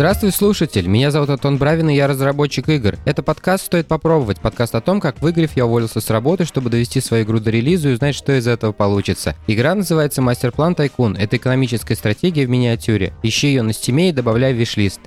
Здравствуй, 0.00 0.32
слушатель! 0.32 0.86
Меня 0.86 1.10
зовут 1.10 1.28
Антон 1.28 1.58
Бравин, 1.58 1.90
и 1.90 1.94
я 1.94 2.06
разработчик 2.06 2.70
игр. 2.70 2.96
Это 3.04 3.22
подкаст 3.22 3.66
«Стоит 3.66 3.86
попробовать», 3.86 4.40
подкаст 4.40 4.74
о 4.74 4.80
том, 4.80 4.98
как 4.98 5.20
выиграв, 5.20 5.54
я 5.56 5.66
уволился 5.66 6.00
с 6.00 6.08
работы, 6.08 6.46
чтобы 6.46 6.70
довести 6.70 7.02
свою 7.02 7.24
игру 7.24 7.38
до 7.38 7.50
релиза 7.50 7.90
и 7.90 7.92
узнать, 7.92 8.14
что 8.14 8.32
из 8.32 8.46
этого 8.46 8.72
получится. 8.72 9.36
Игра 9.46 9.74
называется 9.74 10.22
«Мастер-план 10.22 10.74
Тайкун». 10.74 11.16
Это 11.16 11.36
экономическая 11.36 11.96
стратегия 11.96 12.46
в 12.46 12.48
миниатюре. 12.48 13.12
Ищи 13.22 13.48
ее 13.48 13.60
на 13.60 13.74
стиме 13.74 14.08
и 14.08 14.12
добавляй 14.12 14.54
в 14.54 14.56
виш-лист. 14.56 15.00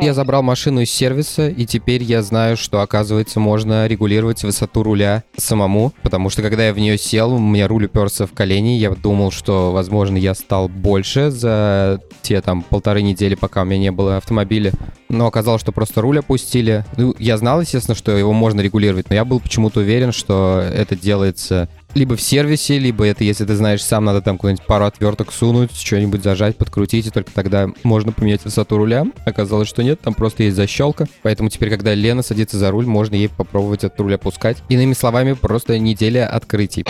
Я 0.00 0.14
забрал 0.14 0.42
машину 0.42 0.80
из 0.80 0.90
сервиса, 0.90 1.48
и 1.48 1.66
теперь 1.66 2.02
я 2.02 2.22
знаю, 2.22 2.56
что, 2.56 2.80
оказывается, 2.80 3.40
можно 3.40 3.86
регулировать 3.86 4.42
высоту 4.44 4.82
руля 4.82 5.24
самому, 5.36 5.92
потому 6.02 6.30
что, 6.30 6.42
когда 6.42 6.66
я 6.66 6.72
в 6.72 6.78
нее 6.78 6.96
сел, 6.98 7.32
у 7.34 7.38
меня 7.38 7.66
руль 7.68 7.86
уперся 7.86 8.26
в 8.26 8.32
колени, 8.32 8.78
я 8.78 8.90
думал, 8.90 9.30
что, 9.30 9.72
возможно, 9.72 10.16
я 10.16 10.34
стал 10.34 10.68
больше 10.68 11.30
за 11.30 12.00
те 12.22 12.40
там 12.40 12.62
полторы 12.62 13.02
недели, 13.02 13.34
пока 13.34 13.62
у 13.62 13.64
меня 13.64 13.78
не 13.78 13.90
было 13.90 14.18
автомобиля, 14.18 14.72
но 15.08 15.26
оказалось, 15.26 15.62
что 15.62 15.72
просто 15.72 16.00
руль 16.00 16.20
опустили. 16.20 16.84
Ну, 16.96 17.14
я 17.18 17.36
знал, 17.36 17.60
естественно, 17.60 17.94
что 17.94 18.16
его 18.16 18.32
можно 18.32 18.60
регулировать, 18.60 19.08
но 19.08 19.14
я 19.14 19.24
был 19.24 19.40
почему-то 19.40 19.80
уверен, 19.80 20.12
что 20.12 20.62
это 20.72 20.96
делается 20.96 21.68
либо 21.94 22.16
в 22.16 22.20
сервисе, 22.20 22.78
либо 22.78 23.06
это, 23.06 23.24
если 23.24 23.44
ты 23.44 23.54
знаешь 23.54 23.82
сам, 23.82 24.04
надо 24.04 24.22
там 24.22 24.38
куда-нибудь 24.38 24.66
пару 24.66 24.84
отверток 24.84 25.32
сунуть, 25.32 25.74
что-нибудь 25.74 26.22
зажать, 26.22 26.56
подкрутить, 26.56 27.06
и 27.06 27.10
только 27.10 27.32
тогда 27.32 27.68
можно 27.82 28.12
поменять 28.12 28.44
высоту 28.44 28.76
руля. 28.76 29.04
Оказалось, 29.24 29.68
что 29.68 29.82
нет, 29.82 30.00
там 30.00 30.14
просто 30.14 30.44
есть 30.44 30.56
защелка. 30.56 31.06
Поэтому 31.22 31.48
теперь, 31.48 31.70
когда 31.70 31.94
Лена 31.94 32.22
садится 32.22 32.58
за 32.58 32.70
руль, 32.70 32.86
можно 32.86 33.14
ей 33.14 33.28
попробовать 33.28 33.84
этот 33.84 33.98
руль 34.00 34.14
опускать. 34.14 34.58
Иными 34.68 34.92
словами, 34.92 35.32
просто 35.32 35.78
неделя 35.78 36.28
открытий. 36.28 36.84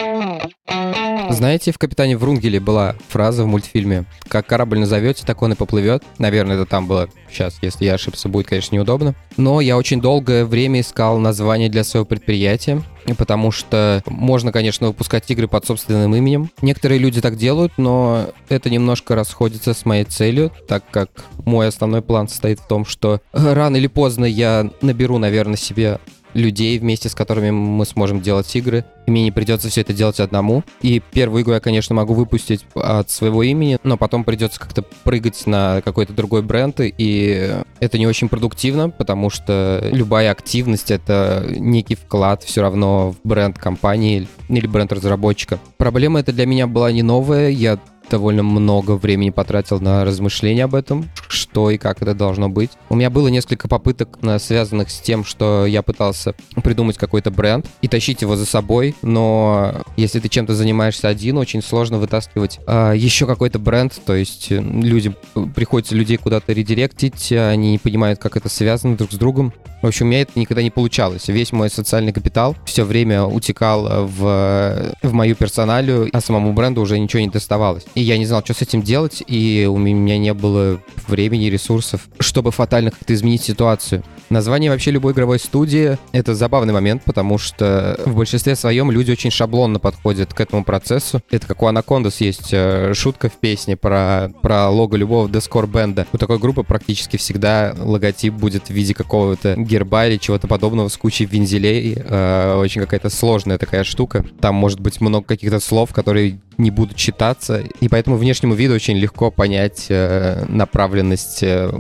Знаете, 1.31 1.73
в 1.73 1.79
«Капитане 1.79 2.17
Врунгеле» 2.17 2.59
была 2.59 2.97
фраза 3.09 3.45
в 3.45 3.47
мультфильме 3.47 4.05
«Как 4.29 4.47
корабль 4.47 4.79
назовете, 4.79 5.25
так 5.27 5.43
он 5.43 5.53
и 5.53 5.57
поплывет». 5.57 6.03
Наверное, 6.19 6.57
это 6.57 6.67
там 6.67 6.87
было. 6.87 7.09
Сейчас, 7.31 7.59
если 7.61 7.85
я 7.85 7.95
ошибся, 7.95 8.29
будет, 8.29 8.47
конечно, 8.47 8.75
неудобно. 8.75 9.15
Но 9.37 9.61
я 9.61 9.77
очень 9.77 10.01
долгое 10.01 10.45
время 10.45 10.81
искал 10.81 11.19
название 11.19 11.69
для 11.69 11.85
своего 11.85 12.07
предприятия, 12.07 12.83
потому 13.17 13.53
что 13.53 14.03
можно, 14.07 14.53
конечно, 14.53 14.89
выпускать 14.89 15.31
игры 15.31 15.49
под 15.49 15.67
собственным 15.67 16.15
именем. 16.17 16.51
Некоторые 16.63 16.99
люди 16.99 17.21
так 17.21 17.37
делают, 17.37 17.75
но 17.77 18.31
это 18.49 18.71
немножко 18.71 19.15
расходится 19.15 19.75
с 19.75 19.85
моей 19.85 20.05
целью, 20.05 20.51
так 20.67 20.85
как 20.91 21.11
мой 21.45 21.69
основной 21.69 22.03
план 22.03 22.29
состоит 22.29 22.61
в 22.61 22.67
том, 22.67 22.85
что 22.85 23.21
рано 23.33 23.77
или 23.77 23.87
поздно 23.87 24.25
я 24.25 24.71
наберу, 24.81 25.19
наверное, 25.19 25.57
себе 25.57 26.01
людей, 26.39 26.79
вместе 26.79 27.09
с 27.09 27.15
которыми 27.15 27.51
мы 27.51 27.85
сможем 27.85 28.21
делать 28.21 28.55
игры. 28.57 28.85
И 29.07 29.11
мне 29.11 29.25
не 29.25 29.31
придется 29.31 29.69
все 29.69 29.81
это 29.81 29.93
делать 29.93 30.21
одному. 30.21 30.65
И 30.83 31.01
первую 31.13 31.43
игру 31.43 31.55
я, 31.55 31.61
конечно, 31.61 31.95
могу 31.95 32.15
выпустить 32.15 32.67
от 32.75 33.11
своего 33.11 33.43
имени, 33.43 33.79
но 33.83 33.97
потом 33.97 34.25
придется 34.25 34.61
как-то 34.61 34.83
прыгать 35.05 35.47
на 35.47 35.81
какой-то 35.83 36.13
другой 36.13 36.43
бренд, 36.43 36.77
и 36.81 37.55
это 37.81 37.99
не 37.99 38.07
очень 38.07 38.29
продуктивно, 38.29 38.91
потому 38.91 39.31
что 39.31 39.87
любая 39.93 40.31
активность— 40.31 40.91
это 40.91 41.47
некий 41.49 41.95
вклад 41.95 42.43
все 42.43 42.61
равно 42.61 43.13
в 43.13 43.27
бренд 43.27 43.59
компании 43.59 44.29
или 44.49 44.67
бренд 44.67 44.93
разработчика. 44.93 45.59
Проблема 45.77 46.21
эта 46.21 46.33
для 46.33 46.47
меня 46.47 46.67
была 46.67 46.93
не 46.93 47.03
новая, 47.03 47.49
я 47.51 47.79
довольно 48.11 48.43
много 48.43 48.93
времени 48.93 49.31
потратил 49.31 49.81
на 49.81 50.05
размышления 50.05 50.65
об 50.65 50.75
этом, 50.75 51.09
что 51.29 51.71
и 51.71 51.79
как 51.79 52.03
это 52.03 52.15
должно 52.15 52.49
быть. 52.49 52.71
У 52.89 52.97
меня 52.97 53.11
было 53.11 53.29
несколько 53.29 53.69
попыток, 53.69 54.19
связанных 54.39 54.91
с 54.91 55.01
тем, 55.01 55.25
что 55.25 55.67
я 55.67 55.83
пытался 55.83 56.35
придумать 56.63 56.99
какой-то 56.99 57.31
бренд 57.31 57.67
и 57.83 57.89
тащить 57.89 58.23
его 58.23 58.37
за 58.37 58.47
собой, 58.47 58.95
но 59.03 59.83
если 59.97 60.21
ты 60.21 60.29
чем-то 60.29 60.55
занимаешься 60.55 61.09
один, 61.09 61.39
очень 61.39 61.63
сложно 61.63 61.99
вытаскивать 61.99 62.61
а, 62.67 62.93
еще 62.93 63.27
какой-то 63.27 63.59
бренд, 63.59 64.01
то 64.05 64.15
есть 64.15 64.51
э, 64.51 64.61
люди, 64.61 65.15
приходится 65.55 65.95
людей 65.95 66.17
куда-то 66.17 66.53
редиректить, 66.53 67.33
они 67.33 67.73
не 67.73 67.79
понимают, 67.79 68.19
как 68.19 68.37
это 68.37 68.49
связано 68.49 68.97
друг 68.97 69.13
с 69.13 69.17
другом. 69.17 69.53
В 69.83 69.87
общем, 69.87 70.07
у 70.07 70.09
меня 70.09 70.23
это 70.23 70.33
никогда 70.35 70.63
не 70.63 70.71
получалось. 70.71 71.29
Весь 71.29 71.53
мой 71.53 71.71
социальный 71.71 72.13
капитал 72.13 72.57
все 72.65 72.85
время 72.85 73.25
утекал 73.25 74.07
в, 74.07 74.95
в 75.03 75.13
мою 75.13 75.37
персоналию, 75.37 76.09
а 76.13 76.21
самому 76.21 76.53
бренду 76.53 76.81
уже 76.81 76.99
ничего 76.99 77.21
не 77.21 77.29
доставалось. 77.29 77.85
И 77.99 78.01
я 78.01 78.17
не 78.17 78.27
знал, 78.27 78.45
что 78.45 78.55
с 78.55 78.63
этим 78.63 78.81
делать, 78.81 79.25
и 79.27 79.69
у 79.69 79.77
меня 79.77 80.19
не 80.19 80.33
было 80.33 80.81
времени 81.09 81.47
и 81.47 81.51
ресурсов, 81.51 82.03
чтобы 82.21 82.53
фатально 82.53 82.93
как-то 82.93 83.13
изменить 83.13 83.43
ситуацию. 83.43 84.05
Название 84.31 84.71
вообще 84.71 84.93
любой 84.93 85.15
игровой 85.15 85.41
студии— 85.41 85.99
это 86.13 86.37
забавный 86.37 86.73
момент, 86.73 87.03
потому 87.05 87.39
что 87.39 87.99
в 88.07 88.15
большинстве 88.15 88.55
своем 88.55 88.93
люди 88.93 89.11
очень 89.11 89.33
шаблонно 89.33 89.81
подходят 89.81 90.33
к 90.33 90.41
этому 90.41 90.63
процессу. 90.63 91.23
Это 91.29 91.49
как 91.49 91.61
у 91.61 91.67
Анакондас 91.67 92.21
есть 92.21 92.51
э, 92.53 92.95
шутка 92.95 93.31
в 93.31 93.33
песне 93.33 93.77
про, 93.77 94.31
про 94.43 94.69
лого 94.69 94.95
любого 94.95 95.29
дескор-бенда. 95.29 96.07
У 96.13 96.19
такой 96.19 96.39
группы 96.39 96.63
практически 96.63 97.17
всегда 97.17 97.75
логотип 97.77 98.33
будет 98.33 98.69
в 98.69 98.71
виде 98.71 98.95
какого-то 98.95 99.57
герба 99.57 100.07
или 100.07 100.19
чего-то 100.19 100.47
подобного 100.47 100.87
с 100.87 100.97
кучей 100.97 101.25
вензелей. 101.25 101.97
Э, 101.97 102.61
очень 102.61 102.81
какая-то 102.81 103.11
сложная 103.11 103.59
такая 103.59 103.83
штука. 103.83 104.25
Там 104.41 104.55
может 104.55 104.79
быть 104.79 105.01
много 105.01 105.27
каких-то 105.27 105.59
слов, 105.59 105.93
которые 105.93 106.39
не 106.59 106.71
будут 106.71 106.97
читаться, 106.97 107.63
и 107.81 107.89
поэтому 107.89 108.17
внешнему 108.17 108.55
виду 108.55 108.75
очень 108.75 108.97
легко 108.97 109.31
понять 109.31 109.87
э, 109.89 110.45
направленность 110.49 111.43
э, 111.43 111.73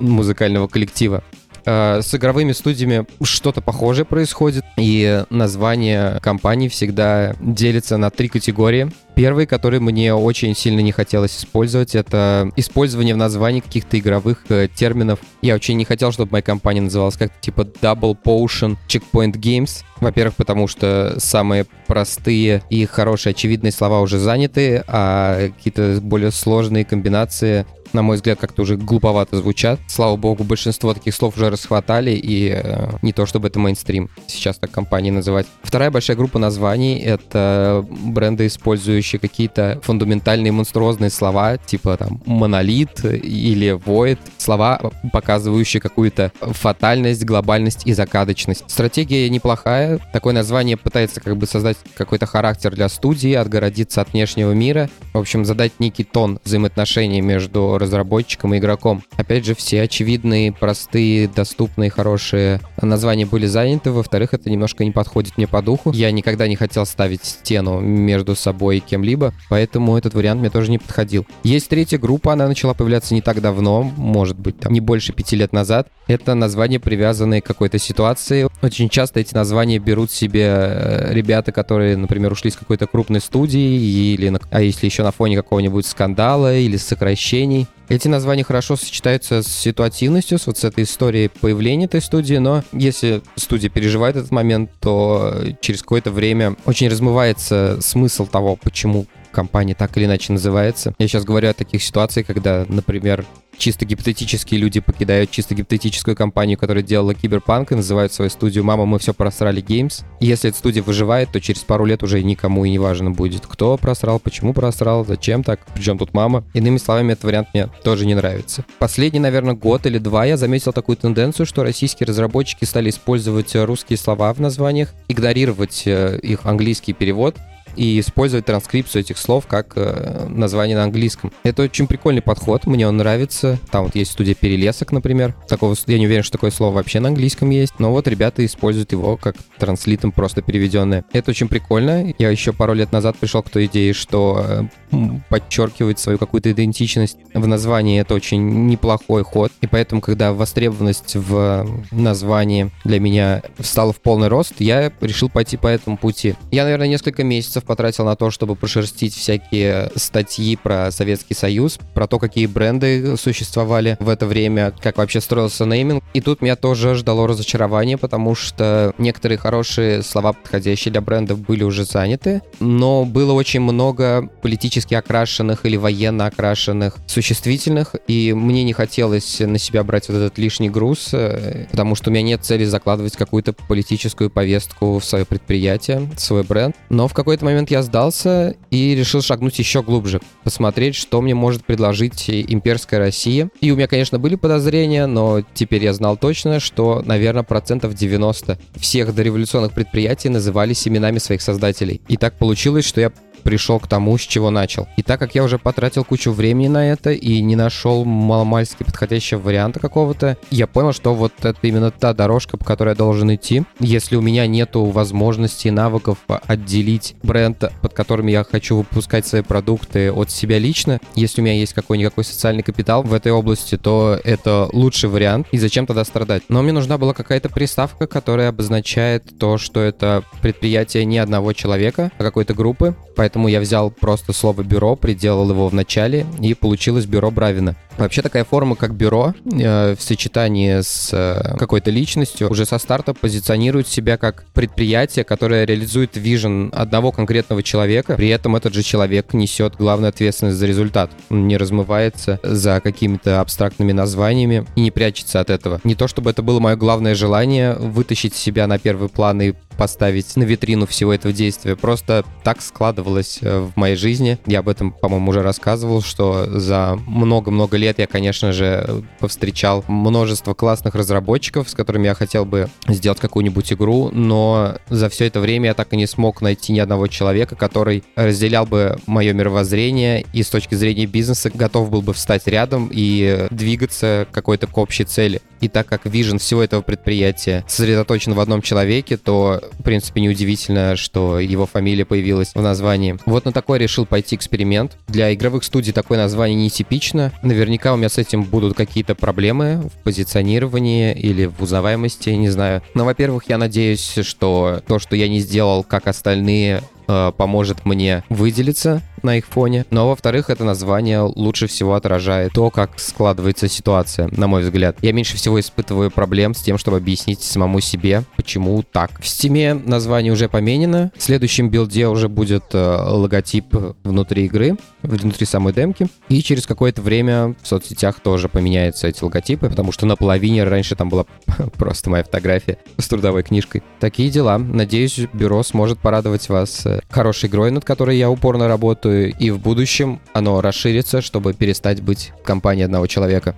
музыкального 0.00 0.66
коллектива. 0.66 1.22
Э, 1.66 2.00
с 2.02 2.14
игровыми 2.14 2.52
студиями 2.52 3.06
что-то 3.22 3.60
похожее 3.60 4.04
происходит, 4.04 4.64
и 4.76 5.24
название 5.30 6.20
компании 6.20 6.68
всегда 6.68 7.34
делится 7.40 7.96
на 7.96 8.10
три 8.10 8.28
категории. 8.28 8.90
Первый, 9.14 9.46
который 9.46 9.80
мне 9.80 10.12
очень 10.12 10.54
сильно 10.56 10.80
не 10.80 10.92
хотелось 10.92 11.38
использовать, 11.38 11.94
это 11.94 12.50
использование 12.56 13.14
в 13.14 13.18
названии 13.18 13.60
каких-то 13.60 13.98
игровых 13.98 14.44
э, 14.48 14.68
терминов. 14.74 15.20
Я 15.40 15.54
очень 15.54 15.76
не 15.76 15.84
хотел, 15.84 16.12
чтобы 16.12 16.32
моя 16.32 16.42
компания 16.42 16.80
называлась 16.80 17.16
как-то 17.16 17.40
типа 17.40 17.62
Double 17.62 18.16
Potion 18.22 18.76
Checkpoint 18.88 19.34
Games. 19.36 19.84
Во-первых, 20.00 20.34
потому 20.34 20.66
что 20.66 21.14
самые 21.18 21.64
простые 21.86 22.62
и 22.68 22.84
хорошие 22.84 23.30
очевидные 23.30 23.72
слова 23.72 24.00
уже 24.00 24.18
заняты, 24.18 24.84
а 24.86 25.48
какие-то 25.48 26.00
более 26.02 26.30
сложные 26.30 26.84
комбинации 26.84 27.64
на 27.94 28.02
мой 28.02 28.16
взгляд, 28.16 28.38
как-то 28.38 28.62
уже 28.62 28.76
глуповато 28.76 29.36
звучат. 29.38 29.80
Слава 29.86 30.16
богу, 30.16 30.44
большинство 30.44 30.92
таких 30.94 31.14
слов 31.14 31.36
уже 31.36 31.50
расхватали, 31.50 32.10
и 32.10 32.50
э, 32.50 32.88
не 33.02 33.12
то 33.12 33.26
чтобы 33.26 33.48
это 33.48 33.58
мейнстрим, 33.58 34.10
сейчас 34.26 34.58
так 34.58 34.70
компании 34.70 35.10
называть. 35.10 35.46
Вторая 35.62 35.90
большая 35.90 36.16
группа 36.16 36.38
названий— 36.38 36.98
это 37.04 37.86
бренды, 37.88 38.46
использующие 38.46 39.18
какие-то 39.20 39.80
фундаментальные 39.82 40.52
монструозные 40.52 41.10
слова, 41.10 41.56
типа 41.56 41.96
там 41.96 42.22
монолит 42.26 43.04
или 43.04 43.72
void, 43.72 44.18
слова, 44.38 44.80
показывающие 45.12 45.80
какую-то 45.80 46.32
фатальность, 46.40 47.24
глобальность 47.24 47.86
и 47.86 47.92
закадочность. 47.92 48.64
Стратегия 48.66 49.30
неплохая, 49.30 50.00
такое 50.12 50.34
название 50.34 50.76
пытается 50.76 51.20
как 51.20 51.36
бы 51.36 51.46
создать 51.46 51.76
какой-то 51.96 52.26
характер 52.26 52.74
для 52.74 52.88
студии, 52.88 53.34
отгородиться 53.34 54.00
от 54.00 54.12
внешнего 54.12 54.52
мира, 54.52 54.90
в 55.12 55.18
общем, 55.18 55.44
задать 55.44 55.72
некий 55.78 56.04
тон 56.04 56.40
взаимоотношений 56.44 57.20
между 57.20 57.78
разработчиком 57.84 58.54
и 58.54 58.58
игроком. 58.58 59.02
Опять 59.16 59.44
же, 59.44 59.54
все 59.54 59.82
очевидные, 59.82 60.52
простые, 60.52 61.28
доступные, 61.28 61.90
хорошие 61.90 62.60
названия 62.80 63.26
были 63.26 63.46
заняты. 63.46 63.90
Во-вторых, 63.90 64.34
это 64.34 64.50
немножко 64.50 64.84
не 64.84 64.90
подходит 64.90 65.36
мне 65.36 65.46
по 65.46 65.62
духу. 65.62 65.92
Я 65.92 66.10
никогда 66.10 66.48
не 66.48 66.56
хотел 66.56 66.86
ставить 66.86 67.24
стену 67.24 67.80
между 67.80 68.34
собой 68.34 68.78
и 68.78 68.80
кем-либо, 68.80 69.32
поэтому 69.48 69.96
этот 69.96 70.14
вариант 70.14 70.40
мне 70.40 70.50
тоже 70.50 70.70
не 70.70 70.78
подходил. 70.78 71.26
Есть 71.42 71.68
третья 71.68 71.98
группа, 71.98 72.32
она 72.32 72.48
начала 72.48 72.74
появляться 72.74 73.14
не 73.14 73.20
так 73.20 73.40
давно, 73.40 73.82
может 73.82 74.38
быть, 74.38 74.58
там 74.58 74.72
не 74.72 74.80
больше 74.80 75.12
пяти 75.12 75.36
лет 75.36 75.52
назад. 75.52 75.88
Это 76.06 76.34
названия, 76.34 76.80
привязанные 76.80 77.40
к 77.40 77.46
какой-то 77.46 77.78
ситуации. 77.78 78.48
Очень 78.62 78.88
часто 78.88 79.20
эти 79.20 79.34
названия 79.34 79.78
берут 79.78 80.10
себе 80.10 80.46
э, 80.46 81.12
ребята, 81.12 81.52
которые, 81.52 81.96
например, 81.96 82.32
ушли 82.32 82.50
с 82.50 82.56
какой-то 82.56 82.86
крупной 82.86 83.20
студии, 83.20 84.12
или, 84.12 84.32
а 84.50 84.60
если 84.60 84.86
еще 84.86 85.02
на 85.02 85.12
фоне 85.12 85.36
какого-нибудь 85.36 85.86
скандала 85.86 86.56
или 86.56 86.76
сокращений. 86.76 87.66
Эти 87.88 88.08
названия 88.08 88.44
хорошо 88.44 88.76
сочетаются 88.76 89.42
с 89.42 89.46
ситуативностью, 89.46 90.38
с 90.38 90.46
вот 90.46 90.56
с 90.56 90.64
этой 90.64 90.84
историей 90.84 91.28
появления 91.28 91.84
этой 91.84 92.00
студии, 92.00 92.36
но 92.36 92.64
если 92.72 93.20
студия 93.36 93.68
переживает 93.68 94.16
этот 94.16 94.30
момент, 94.30 94.70
то 94.80 95.34
через 95.60 95.82
какое-то 95.82 96.10
время 96.10 96.56
очень 96.64 96.88
размывается 96.88 97.78
смысл 97.82 98.26
того, 98.26 98.56
почему 98.56 99.06
компания 99.34 99.74
так 99.74 99.96
или 99.96 100.06
иначе 100.06 100.32
называется. 100.32 100.94
Я 100.98 101.08
сейчас 101.08 101.24
говорю 101.24 101.50
о 101.50 101.54
таких 101.54 101.82
ситуациях, 101.82 102.26
когда, 102.26 102.64
например, 102.68 103.26
чисто 103.56 103.84
гипотетические 103.84 104.60
люди 104.60 104.80
покидают 104.80 105.30
чисто 105.30 105.54
гипотетическую 105.54 106.16
компанию, 106.16 106.58
которая 106.58 106.82
делала 106.82 107.14
киберпанк 107.14 107.72
и 107.72 107.74
называют 107.74 108.12
свою 108.12 108.30
студию 108.30 108.64
«Мама, 108.64 108.84
мы 108.84 108.98
все 108.98 109.14
просрали 109.14 109.60
геймс». 109.60 110.02
Если 110.20 110.50
эта 110.50 110.58
студия 110.58 110.82
выживает, 110.82 111.30
то 111.32 111.40
через 111.40 111.60
пару 111.60 111.84
лет 111.84 112.02
уже 112.02 112.22
никому 112.22 112.64
и 112.64 112.70
не 112.70 112.78
важно 112.78 113.10
будет, 113.10 113.46
кто 113.46 113.76
просрал, 113.76 114.18
почему 114.18 114.52
просрал, 114.52 115.04
зачем 115.04 115.42
так, 115.42 115.60
причем 115.74 115.98
тут 115.98 116.14
мама. 116.14 116.44
Иными 116.54 116.78
словами, 116.78 117.12
этот 117.12 117.24
вариант 117.24 117.48
мне 117.54 117.68
тоже 117.82 118.06
не 118.06 118.14
нравится. 118.14 118.64
Последний, 118.78 119.20
наверное, 119.20 119.54
год 119.54 119.86
или 119.86 119.98
два 119.98 120.24
я 120.24 120.36
заметил 120.36 120.72
такую 120.72 120.96
тенденцию, 120.96 121.46
что 121.46 121.62
российские 121.62 122.06
разработчики 122.06 122.64
стали 122.64 122.90
использовать 122.90 123.54
русские 123.54 123.96
слова 123.96 124.32
в 124.32 124.40
названиях, 124.40 124.92
игнорировать 125.08 125.82
э, 125.86 126.18
их 126.22 126.40
английский 126.44 126.92
перевод, 126.92 127.36
и 127.76 128.00
использовать 128.00 128.46
транскрипцию 128.46 129.00
этих 129.00 129.18
слов 129.18 129.46
как 129.46 129.72
э, 129.76 130.26
название 130.28 130.76
на 130.76 130.84
английском. 130.84 131.32
Это 131.42 131.62
очень 131.62 131.86
прикольный 131.86 132.22
подход, 132.22 132.66
мне 132.66 132.86
он 132.88 132.96
нравится. 132.96 133.58
Там 133.70 133.84
вот 133.84 133.94
есть 133.94 134.12
студия 134.12 134.34
Перелесок, 134.34 134.92
например. 134.92 135.34
Такого, 135.48 135.74
я 135.86 135.98
не 135.98 136.06
уверен, 136.06 136.22
что 136.22 136.32
такое 136.32 136.50
слово 136.50 136.74
вообще 136.74 137.00
на 137.00 137.08
английском 137.08 137.50
есть, 137.50 137.74
но 137.78 137.90
вот 137.90 138.08
ребята 138.08 138.44
используют 138.44 138.92
его 138.92 139.16
как 139.16 139.36
транслитом 139.58 140.12
просто 140.12 140.42
переведенное. 140.42 141.04
Это 141.12 141.30
очень 141.30 141.48
прикольно. 141.48 142.12
Я 142.18 142.30
еще 142.30 142.52
пару 142.52 142.74
лет 142.74 142.92
назад 142.92 143.16
пришел 143.16 143.42
к 143.42 143.50
той 143.50 143.66
идее, 143.66 143.92
что 143.92 144.68
э, 144.92 144.98
подчеркивать 145.28 145.98
свою 145.98 146.18
какую-то 146.18 146.50
идентичность 146.52 147.18
в 147.32 147.46
названии 147.46 148.00
это 148.00 148.14
очень 148.14 148.68
неплохой 148.68 149.22
ход. 149.22 149.52
И 149.60 149.66
поэтому, 149.66 150.00
когда 150.00 150.32
востребованность 150.32 151.16
в 151.16 151.66
названии 151.90 152.70
для 152.84 153.00
меня 153.00 153.42
встала 153.58 153.92
в 153.92 154.00
полный 154.00 154.28
рост, 154.28 154.54
я 154.58 154.92
решил 155.00 155.28
пойти 155.28 155.56
по 155.56 155.66
этому 155.66 155.96
пути. 155.96 156.34
Я, 156.50 156.64
наверное, 156.64 156.88
несколько 156.88 157.24
месяцев 157.24 157.63
потратил 157.64 158.04
на 158.04 158.16
то, 158.16 158.30
чтобы 158.30 158.56
прошерстить 158.56 159.14
всякие 159.14 159.90
статьи 159.96 160.56
про 160.56 160.90
Советский 160.90 161.34
Союз, 161.34 161.78
про 161.94 162.06
то, 162.06 162.18
какие 162.18 162.46
бренды 162.46 163.16
существовали 163.16 163.96
в 164.00 164.08
это 164.08 164.26
время, 164.26 164.72
как 164.80 164.98
вообще 164.98 165.20
строился 165.20 165.64
нейминг. 165.64 166.02
И 166.12 166.20
тут 166.20 166.42
меня 166.42 166.56
тоже 166.56 166.94
ждало 166.94 167.26
разочарование, 167.26 167.98
потому 167.98 168.34
что 168.34 168.94
некоторые 168.98 169.38
хорошие 169.38 170.02
слова, 170.02 170.32
подходящие 170.32 170.92
для 170.92 171.00
брендов, 171.00 171.40
были 171.40 171.64
уже 171.64 171.84
заняты, 171.84 172.42
но 172.60 173.04
было 173.04 173.32
очень 173.32 173.60
много 173.60 174.28
политически 174.42 174.94
окрашенных 174.94 175.66
или 175.66 175.76
военно 175.76 176.26
окрашенных 176.26 176.96
существительных, 177.06 177.94
и 178.06 178.32
мне 178.32 178.64
не 178.64 178.72
хотелось 178.72 179.40
на 179.40 179.58
себя 179.58 179.82
брать 179.84 180.08
вот 180.08 180.16
этот 180.16 180.38
лишний 180.38 180.70
груз, 180.70 181.10
э, 181.12 181.66
потому 181.70 181.94
что 181.94 182.10
у 182.10 182.12
меня 182.12 182.22
нет 182.22 182.44
цели 182.44 182.64
закладывать 182.64 183.16
какую-то 183.16 183.52
политическую 183.52 184.30
повестку 184.30 184.98
в 184.98 185.04
свое 185.04 185.24
предприятие, 185.24 186.10
в 186.16 186.20
свой 186.20 186.42
бренд. 186.42 186.76
Но 186.90 187.08
в 187.08 187.14
какой-то 187.14 187.44
момент 187.44 187.53
я 187.70 187.82
сдался 187.82 188.56
и 188.70 188.94
решил 188.94 189.22
шагнуть 189.22 189.58
еще 189.58 189.82
глубже, 189.82 190.20
посмотреть, 190.42 190.94
что 190.94 191.20
мне 191.20 191.34
может 191.34 191.64
предложить 191.64 192.28
имперская 192.28 193.00
Россия. 193.00 193.48
И 193.60 193.70
у 193.70 193.76
меня, 193.76 193.86
конечно, 193.86 194.18
были 194.18 194.34
подозрения, 194.36 195.06
но 195.06 195.42
теперь 195.54 195.84
я 195.84 195.92
знал 195.92 196.16
точно, 196.16 196.60
что, 196.60 197.02
наверное, 197.04 197.42
процентов 197.42 197.94
90 197.94 198.58
всех 198.76 199.14
дореволюционных 199.14 199.72
предприятий 199.72 200.28
назывались 200.28 200.86
именами 200.86 201.18
своих 201.18 201.42
создателей. 201.42 202.00
И 202.08 202.16
так 202.16 202.34
получилось, 202.34 202.84
что 202.84 203.00
я 203.00 203.12
пришел 203.44 203.78
к 203.78 203.86
тому, 203.86 204.18
с 204.18 204.22
чего 204.22 204.50
начал. 204.50 204.88
И 204.96 205.02
так 205.02 205.20
как 205.20 205.34
я 205.34 205.44
уже 205.44 205.58
потратил 205.58 206.02
кучу 206.02 206.32
времени 206.32 206.68
на 206.68 206.90
это 206.90 207.12
и 207.12 207.40
не 207.42 207.54
нашел 207.54 208.04
маломальски 208.04 208.82
подходящего 208.82 209.38
варианта 209.38 209.78
какого-то, 209.78 210.38
я 210.50 210.66
понял, 210.66 210.92
что 210.92 211.14
вот 211.14 211.32
это 211.42 211.58
именно 211.62 211.90
та 211.90 212.14
дорожка, 212.14 212.56
по 212.56 212.64
которой 212.64 212.90
я 212.90 212.94
должен 212.94 213.32
идти. 213.34 213.64
Если 213.78 214.16
у 214.16 214.22
меня 214.22 214.46
нету 214.46 214.86
возможности 214.86 215.68
и 215.68 215.70
навыков 215.70 216.18
отделить 216.26 217.14
бренд, 217.22 217.43
под 217.52 217.92
которым 217.92 218.26
я 218.26 218.44
хочу 218.44 218.76
выпускать 218.76 219.26
свои 219.26 219.42
продукты 219.42 220.12
от 220.12 220.30
себя 220.30 220.58
лично, 220.58 221.00
если 221.14 221.40
у 221.40 221.44
меня 221.44 221.54
есть 221.54 221.74
какой-никакой 221.74 222.24
социальный 222.24 222.62
капитал 222.62 223.02
в 223.02 223.12
этой 223.12 223.32
области, 223.32 223.76
то 223.76 224.18
это 224.24 224.68
лучший 224.72 225.10
вариант. 225.10 225.46
И 225.52 225.58
зачем 225.58 225.86
тогда 225.86 226.04
страдать? 226.04 226.42
Но 226.48 226.62
мне 226.62 226.72
нужна 226.72 226.98
была 226.98 227.14
какая-то 227.14 227.48
приставка, 227.48 228.06
которая 228.06 228.48
обозначает 228.48 229.38
то, 229.38 229.58
что 229.58 229.80
это 229.80 230.22
предприятие 230.42 231.04
не 231.04 231.18
одного 231.18 231.52
человека, 231.52 232.10
а 232.18 232.22
какой-то 232.22 232.54
группы. 232.54 232.94
Поэтому 233.16 233.48
я 233.48 233.60
взял 233.60 233.90
просто 233.90 234.32
слово 234.32 234.62
«бюро», 234.62 234.96
приделал 234.96 235.50
его 235.50 235.68
в 235.68 235.74
начале, 235.74 236.26
и 236.40 236.54
получилось 236.54 237.06
«бюро 237.06 237.30
Бравина». 237.30 237.76
Вообще 237.96 238.22
такая 238.22 238.44
форма, 238.44 238.74
как 238.74 238.94
бюро, 238.94 239.34
э, 239.44 239.94
в 239.94 240.02
сочетании 240.02 240.80
с 240.80 241.10
э, 241.12 241.56
какой-то 241.56 241.90
личностью, 241.90 242.50
уже 242.50 242.66
со 242.66 242.78
старта 242.78 243.14
позиционирует 243.14 243.86
себя 243.86 244.16
как 244.16 244.46
предприятие, 244.52 245.24
которое 245.24 245.64
реализует 245.64 246.16
вижен 246.16 246.72
одного 246.74 247.12
конкретного 247.12 247.33
человека, 247.62 248.14
при 248.16 248.28
этом 248.28 248.56
этот 248.56 248.74
же 248.74 248.82
человек 248.82 249.32
несет 249.32 249.76
главную 249.76 250.08
ответственность 250.10 250.56
за 250.56 250.66
результат. 250.66 251.10
Он 251.30 251.48
не 251.48 251.56
размывается 251.56 252.40
за 252.42 252.80
какими-то 252.80 253.40
абстрактными 253.40 253.92
названиями 253.92 254.66
и 254.76 254.80
не 254.80 254.90
прячется 254.90 255.40
от 255.40 255.50
этого. 255.50 255.80
Не 255.84 255.94
то 255.94 256.08
чтобы 256.08 256.30
это 256.30 256.42
было 256.42 256.60
мое 256.60 256.76
главное 256.76 257.14
желание 257.14 257.74
вытащить 257.74 258.34
себя 258.34 258.66
на 258.66 258.78
первый 258.78 259.08
план 259.08 259.40
и 259.42 259.54
поставить 259.76 260.36
на 260.36 260.44
витрину 260.44 260.86
всего 260.86 261.12
этого 261.12 261.32
действия. 261.32 261.76
Просто 261.76 262.24
так 262.42 262.62
складывалось 262.62 263.38
э, 263.42 263.60
в 263.60 263.76
моей 263.76 263.96
жизни. 263.96 264.38
Я 264.46 264.60
об 264.60 264.68
этом, 264.68 264.92
по-моему, 264.92 265.30
уже 265.30 265.42
рассказывал, 265.42 266.02
что 266.02 266.46
за 266.58 266.98
много-много 267.06 267.76
лет 267.76 267.98
я, 267.98 268.06
конечно 268.06 268.52
же, 268.52 269.04
повстречал 269.18 269.84
множество 269.88 270.54
классных 270.54 270.94
разработчиков, 270.94 271.68
с 271.68 271.74
которыми 271.74 272.06
я 272.06 272.14
хотел 272.14 272.44
бы 272.44 272.68
сделать 272.88 273.20
какую-нибудь 273.20 273.72
игру, 273.72 274.10
но 274.12 274.76
за 274.88 275.08
все 275.08 275.26
это 275.26 275.40
время 275.40 275.68
я 275.68 275.74
так 275.74 275.92
и 275.92 275.96
не 275.96 276.06
смог 276.06 276.40
найти 276.40 276.72
ни 276.72 276.78
одного 276.78 277.06
человека, 277.06 277.56
который 277.56 278.04
разделял 278.16 278.66
бы 278.66 278.98
мое 279.06 279.32
мировоззрение 279.32 280.24
и 280.32 280.42
с 280.42 280.48
точки 280.48 280.74
зрения 280.74 281.06
бизнеса 281.06 281.50
готов 281.52 281.90
был 281.90 282.02
бы 282.02 282.12
встать 282.12 282.46
рядом 282.46 282.90
и 282.92 283.46
двигаться 283.50 284.26
к 284.30 284.34
какой-то 284.34 284.66
к 284.66 284.78
общей 284.78 285.04
цели. 285.04 285.40
И 285.60 285.68
так 285.68 285.86
как 285.86 286.06
vision 286.06 286.38
всего 286.38 286.62
этого 286.62 286.82
предприятия 286.82 287.64
сосредоточен 287.66 288.34
в 288.34 288.40
одном 288.40 288.62
человеке, 288.62 289.16
то, 289.16 289.60
в 289.78 289.82
принципе, 289.82 290.20
неудивительно, 290.20 290.96
что 290.96 291.38
его 291.38 291.66
фамилия 291.66 292.04
появилась 292.04 292.54
в 292.54 292.60
названии. 292.60 293.16
Вот 293.26 293.44
на 293.44 293.52
такой 293.52 293.78
решил 293.78 294.06
пойти 294.06 294.36
эксперимент. 294.36 294.96
Для 295.08 295.32
игровых 295.34 295.64
студий 295.64 295.92
такое 295.92 296.18
название 296.18 296.56
нетипично. 296.64 297.32
Наверняка 297.42 297.92
у 297.92 297.96
меня 297.96 298.08
с 298.08 298.18
этим 298.18 298.44
будут 298.44 298.76
какие-то 298.76 299.14
проблемы 299.14 299.88
в 299.94 300.02
позиционировании 300.04 301.12
или 301.14 301.46
в 301.46 301.62
узнаваемости, 301.62 302.30
не 302.30 302.50
знаю. 302.50 302.82
Но, 302.94 303.04
во-первых, 303.04 303.44
я 303.48 303.58
надеюсь, 303.58 304.18
что 304.22 304.82
то, 304.86 304.98
что 304.98 305.16
я 305.16 305.28
не 305.28 305.40
сделал, 305.40 305.84
как 305.84 306.06
остальные, 306.06 306.82
э, 307.06 307.32
поможет 307.36 307.84
мне 307.84 308.24
выделиться 308.28 309.02
на 309.24 309.38
их 309.38 309.46
фоне. 309.46 309.84
Но, 309.90 310.08
во-вторых, 310.08 310.50
это 310.50 310.64
название 310.64 311.20
лучше 311.20 311.66
всего 311.66 311.94
отражает 311.94 312.52
то, 312.52 312.70
как 312.70 312.98
складывается 312.98 313.68
ситуация, 313.68 314.28
на 314.30 314.46
мой 314.46 314.62
взгляд. 314.62 314.96
Я 315.02 315.12
меньше 315.12 315.36
всего 315.36 315.58
испытываю 315.58 316.10
проблем 316.10 316.54
с 316.54 316.60
тем, 316.60 316.78
чтобы 316.78 316.98
объяснить 316.98 317.42
самому 317.42 317.80
себе, 317.80 318.24
почему 318.36 318.82
так. 318.82 319.20
В 319.20 319.26
Steam 319.26 319.66
е 319.66 319.74
название 319.74 320.32
уже 320.32 320.48
поменено. 320.48 321.10
В 321.16 321.22
следующем 321.22 321.70
build 321.70 322.00
е 322.00 322.06
уже 322.08 322.28
будет 322.28 322.64
э, 322.72 322.96
логотип 323.08 323.74
внутри 324.04 324.46
игры, 324.46 324.76
внутри 325.02 325.46
самой 325.46 325.72
демки. 325.72 326.06
И 326.28 326.42
через 326.42 326.66
какое-то 326.66 327.02
время 327.02 327.54
в 327.62 327.66
соцсетях 327.66 328.20
тоже 328.20 328.48
поменяются 328.48 329.08
эти 329.08 329.22
логотипы, 329.24 329.68
потому 329.68 329.92
что 329.92 330.06
на 330.06 330.16
половине 330.16 330.64
раньше 330.64 330.96
там 330.96 331.08
была 331.08 331.24
просто 331.76 332.10
моя 332.10 332.24
фотография 332.24 332.78
с 332.98 333.08
трудовой 333.08 333.42
книжкой. 333.42 333.82
Такие 334.00 334.30
дела. 334.30 334.58
Надеюсь, 334.58 335.18
бюро 335.32 335.62
сможет 335.62 335.98
порадовать 335.98 336.48
вас 336.48 336.84
э, 336.86 337.00
хорошей 337.10 337.48
игрой, 337.48 337.70
над 337.70 337.84
которой 337.84 338.18
я 338.18 338.30
упорно 338.30 338.68
работаю, 338.68 339.13
и 339.14 339.50
в 339.50 339.58
будущем 339.58 340.20
оно 340.32 340.60
расширится, 340.60 341.20
чтобы 341.20 341.52
перестать 341.54 342.02
быть 342.02 342.32
компанией 342.44 342.84
одного 342.84 343.06
человека. 343.06 343.56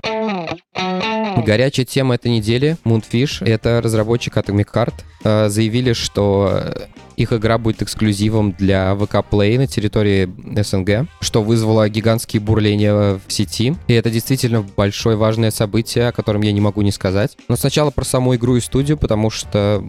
Горячая 1.45 1.87
тема 1.87 2.15
этой 2.15 2.31
недели, 2.31 2.77
Moonfish, 2.85 3.47
это 3.47 3.81
разработчик 3.83 4.37
Atomic 4.37 4.69
Heart, 4.73 4.95
э, 5.25 5.49
заявили, 5.49 5.93
что 5.93 6.75
их 7.17 7.33
игра 7.33 7.59
будет 7.59 7.83
эксклюзивом 7.83 8.53
для 8.53 8.93
VK 8.93 9.25
Play 9.31 9.59
на 9.59 9.67
территории 9.67 10.29
СНГ, 10.63 11.09
что 11.21 11.43
вызвало 11.43 11.89
гигантские 11.89 12.41
бурления 12.41 12.95
в 12.95 13.33
сети. 13.33 13.77
И 13.87 13.95
это 13.95 14.11
действительно 14.11 14.63
большое 14.77 15.17
важное 15.17 15.51
событие, 15.51 16.09
о 16.09 16.13
котором 16.13 16.43
я 16.43 16.53
не 16.53 16.61
могу 16.61 16.83
не 16.83 16.93
сказать. 16.93 17.37
Но 17.49 17.57
сначала 17.57 17.91
про 17.91 18.05
саму 18.05 18.35
игру 18.37 18.57
и 18.57 18.61
студию, 18.61 18.99
потому 18.99 19.31
что 19.31 19.85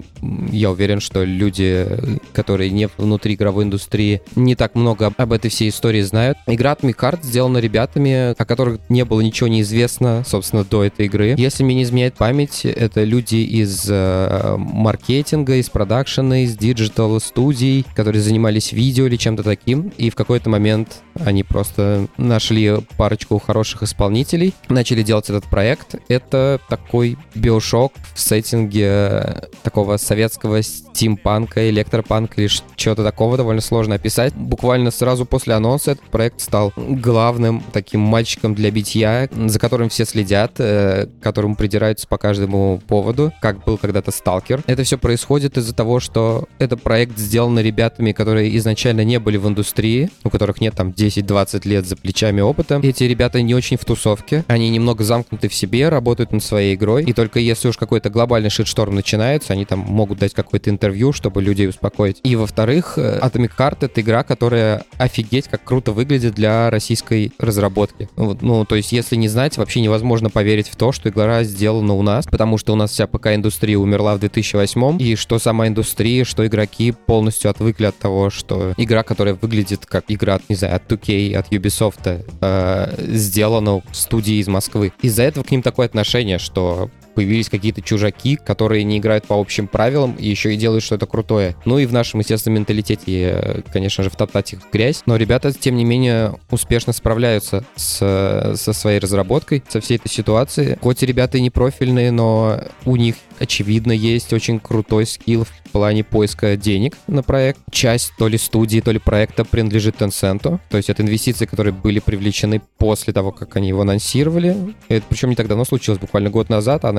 я 0.51 0.72
уверен, 0.72 1.00
что 1.00 1.24
люди, 1.24 1.88
которые 2.34 2.69
не 2.72 2.88
внутри 2.98 3.36
игровой 3.36 3.65
индустрии, 3.65 4.22
не 4.36 4.55
так 4.55 4.75
много 4.75 5.13
об 5.15 5.34
этой 5.34 5.50
всей 5.50 5.69
истории 5.69 6.01
знают. 6.01 6.38
Игра 6.48 6.72
от 6.72 6.84
Heart 6.84 7.19
сделана 7.24 7.57
ребятами, 7.57 8.31
о 8.31 8.46
которых 8.46 8.79
не 8.89 9.03
было 9.03 9.22
ничего 9.22 9.48
неизвестно, 9.48 10.24
собственно, 10.25 10.63
до 10.63 10.84
этой 10.84 11.07
игры. 11.07 11.36
Если 11.38 11.63
мне 11.63 11.75
не 11.75 11.84
изменяет 11.84 12.15
память, 12.15 12.65
это 12.65 13.03
люди 13.03 13.36
из 13.36 13.86
э, 13.89 14.55
маркетинга, 14.57 15.55
из 15.55 15.69
продакшена, 15.69 16.43
из 16.43 16.55
digital-студий, 16.57 17.86
которые 17.95 18.21
занимались 18.21 18.71
видео 18.71 19.07
или 19.07 19.15
чем-то 19.15 19.43
таким, 19.43 19.91
и 19.97 20.09
в 20.09 20.15
какой-то 20.15 20.50
момент 20.50 21.03
они 21.25 21.43
просто 21.43 22.07
нашли 22.17 22.75
парочку 22.97 23.39
хороших 23.39 23.83
исполнителей, 23.83 24.53
начали 24.69 25.03
делать 25.03 25.29
этот 25.29 25.45
проект. 25.45 25.95
Это 26.07 26.59
такой 26.69 27.17
биошок 27.36 27.93
в 28.13 28.19
сеттинге 28.19 29.43
такого 29.63 29.97
советского 29.97 30.62
стимпанка, 30.62 31.69
электропанка 31.69 32.41
или 32.41 32.50
чего-то 32.75 33.03
такого 33.03 33.38
довольно 33.38 33.62
сложно 33.62 33.95
описать. 33.95 34.33
Буквально 34.33 34.91
сразу 34.91 35.25
после 35.25 35.53
анонса 35.53 35.91
этот 35.91 36.05
проект 36.09 36.41
стал 36.41 36.74
главным 36.75 37.63
таким 37.74 38.01
мальчиком 38.01 38.55
для 38.55 38.71
битья, 38.71 39.29
за 39.31 39.59
которым 39.59 39.89
все 39.89 40.05
следят, 40.05 40.53
э, 40.59 41.07
которому 41.21 41.55
придираются 41.55 42.07
по 42.07 42.17
каждому 42.17 42.81
поводу, 42.88 43.33
как 43.41 43.63
был 43.63 43.77
когда-то 43.77 44.12
Сталкер. 44.12 44.63
Это 44.67 44.83
все 44.83 44.97
происходит 44.97 45.57
из-за 45.57 45.74
того, 45.74 46.00
что 46.00 46.47
это 46.59 46.77
проект 46.77 47.17
сделаны 47.17 47.59
ребятами, 47.59 48.12
которые 48.12 48.55
изначально 48.57 49.03
не 49.03 49.19
были 49.19 49.38
в 49.38 49.47
индустрии, 49.47 50.09
у 50.24 50.29
которых 50.29 50.62
нет 50.62 50.75
там 50.75 50.91
10-20 51.07 51.67
лет 51.67 51.85
за 51.85 51.95
плечами 51.95 52.41
опыта. 52.41 52.79
Эти 52.83 53.03
ребята 53.03 53.41
не 53.41 53.55
очень 53.55 53.77
в 53.77 53.85
тусовке, 53.85 54.43
они 54.47 54.69
немного 54.69 55.03
замкнуты 55.03 55.49
в 55.49 55.53
себе, 55.53 55.89
работают 55.89 56.31
над 56.31 56.43
своей 56.43 56.75
игрой, 56.75 57.03
и 57.03 57.13
только 57.13 57.39
если 57.39 57.69
уж 57.69 57.77
какой-то 57.77 58.09
глобальный 58.09 58.49
шитшторм 58.49 58.95
начинается, 58.95 59.53
они 59.53 59.65
там 59.65 59.79
могут 59.79 60.19
дать 60.19 60.33
какое-то 60.33 60.69
интервью, 60.69 61.13
чтобы 61.13 61.41
людей 61.41 61.67
успокоить. 61.67 62.19
И 62.23 62.35
во-вторых, 62.35 62.97
э, 62.97 63.19
Atomic 63.21 63.51
Heart— 63.57 63.77
это 63.81 64.01
игра, 64.01 64.23
которая 64.23 64.83
офигеть 64.97 65.47
как 65.47 65.63
круто 65.63 65.91
выглядит 65.91 66.35
для 66.35 66.69
российской 66.69 67.31
разработки. 67.39 68.09
Ну, 68.15 68.65
то 68.65 68.75
есть, 68.75 68.91
если 68.91 69.15
не 69.15 69.27
знать, 69.27 69.57
вообще 69.57 69.81
невозможно 69.81 70.29
поверить 70.29 70.67
в 70.67 70.75
то, 70.75 70.91
что 70.91 71.09
игра 71.09 71.43
сделана 71.43 71.93
у 71.93 72.01
нас, 72.01 72.25
потому 72.25 72.57
что 72.57 72.73
у 72.73 72.75
нас 72.75 72.91
вся 72.91 73.07
ПК-индустрия 73.07 73.77
умерла 73.77 74.15
в 74.15 74.19
2008 74.19 75.01
и 75.01 75.15
что 75.15 75.39
сама 75.39 75.67
индустрия, 75.67 76.25
что 76.25 76.45
игроки 76.45 76.91
полностью 76.91 77.51
отвыкли 77.51 77.85
от 77.85 77.97
того, 77.97 78.29
что 78.29 78.73
игра, 78.77 79.03
которая 79.03 79.35
выглядит 79.35 79.85
как 79.85 80.05
игра, 80.07 80.39
не 80.49 80.55
знаю, 80.55 80.75
от 80.75 80.87
2K, 80.98 81.36
от 81.36 81.51
Ubisoft, 81.51 82.25
э, 82.42 83.06
сделана 83.16 83.82
в 83.82 83.96
студии 83.96 84.36
из 84.36 84.48
Москвы. 84.48 84.94
Из-за 85.01 85.24
этого 85.24 85.44
к 85.44 85.51
ним 85.51 85.62
такое 85.62 85.86
отношение, 85.86 86.39
что 86.39 86.89
появились 87.17 87.50
какие-то 87.50 87.81
чужаки, 87.81 88.36
которые 88.36 88.83
не 88.83 89.00
играют 89.00 89.25
по 89.25 89.41
общим 89.41 89.67
правилам 89.67 90.15
и 90.19 90.29
еще 90.29 90.53
и 90.53 90.55
делают 90.55 90.83
что-то 90.83 91.07
крутое. 91.07 91.55
Ну 91.65 91.79
и 91.79 91.88
в 91.88 91.91
нашем, 91.91 92.19
естественно, 92.19 92.53
менталитете, 92.53 93.63
конечно 93.74 94.03
же, 94.03 94.12
втоптать 94.12 94.53
их 94.53 94.59
в 94.62 94.71
грязь. 94.71 95.01
Но 95.07 95.15
ребята, 95.15 95.51
тем 95.51 95.77
не 95.77 95.83
менее, 95.83 96.36
успешно 96.51 96.93
справляются 96.93 97.65
с, 97.75 98.53
со 98.55 98.74
своей 98.74 99.00
разработкой, 99.00 99.63
со 99.67 99.81
всей 99.81 99.97
этой 99.97 100.09
ситуацией. 100.09 100.77
Хоть 100.79 101.01
и 101.01 101.07
ребята 101.07 101.39
и 101.39 101.41
не 101.41 101.50
профильные, 101.50 102.12
но 102.12 102.62
у 102.86 102.95
них 102.97 103.15
очевидно, 103.39 103.91
есть 103.91 104.33
очень 104.33 104.59
крутой 104.59 105.05
скилл 105.05 105.45
в 105.45 105.71
плане 105.71 106.03
поиска 106.03 106.55
денег 106.55 106.97
на 107.07 107.24
проект. 107.24 107.59
Часть 107.71 108.13
то 108.17 108.27
ли 108.27 108.38
студии, 108.38 108.79
то 108.79 108.91
ли 108.91 109.00
проекта 109.00 109.45
принадлежит 109.45 110.01
Tencent. 110.01 110.59
То 110.69 110.77
есть 110.77 110.89
это 110.89 111.03
инвестиции, 111.03 111.45
которые 111.45 111.74
были 111.74 112.00
привлечены 112.00 112.62
после 112.77 113.13
того, 113.13 113.31
как 113.31 113.55
они 113.55 113.69
его 113.69 113.81
анонсировали. 113.81 114.75
Это 114.89 115.05
причем 115.09 115.29
не 115.29 115.36
так 115.36 115.47
давно 115.47 115.65
случилось, 115.65 116.00
буквально 116.00 116.29
год 116.29 116.50
назад, 116.50 116.86
а 116.86 116.89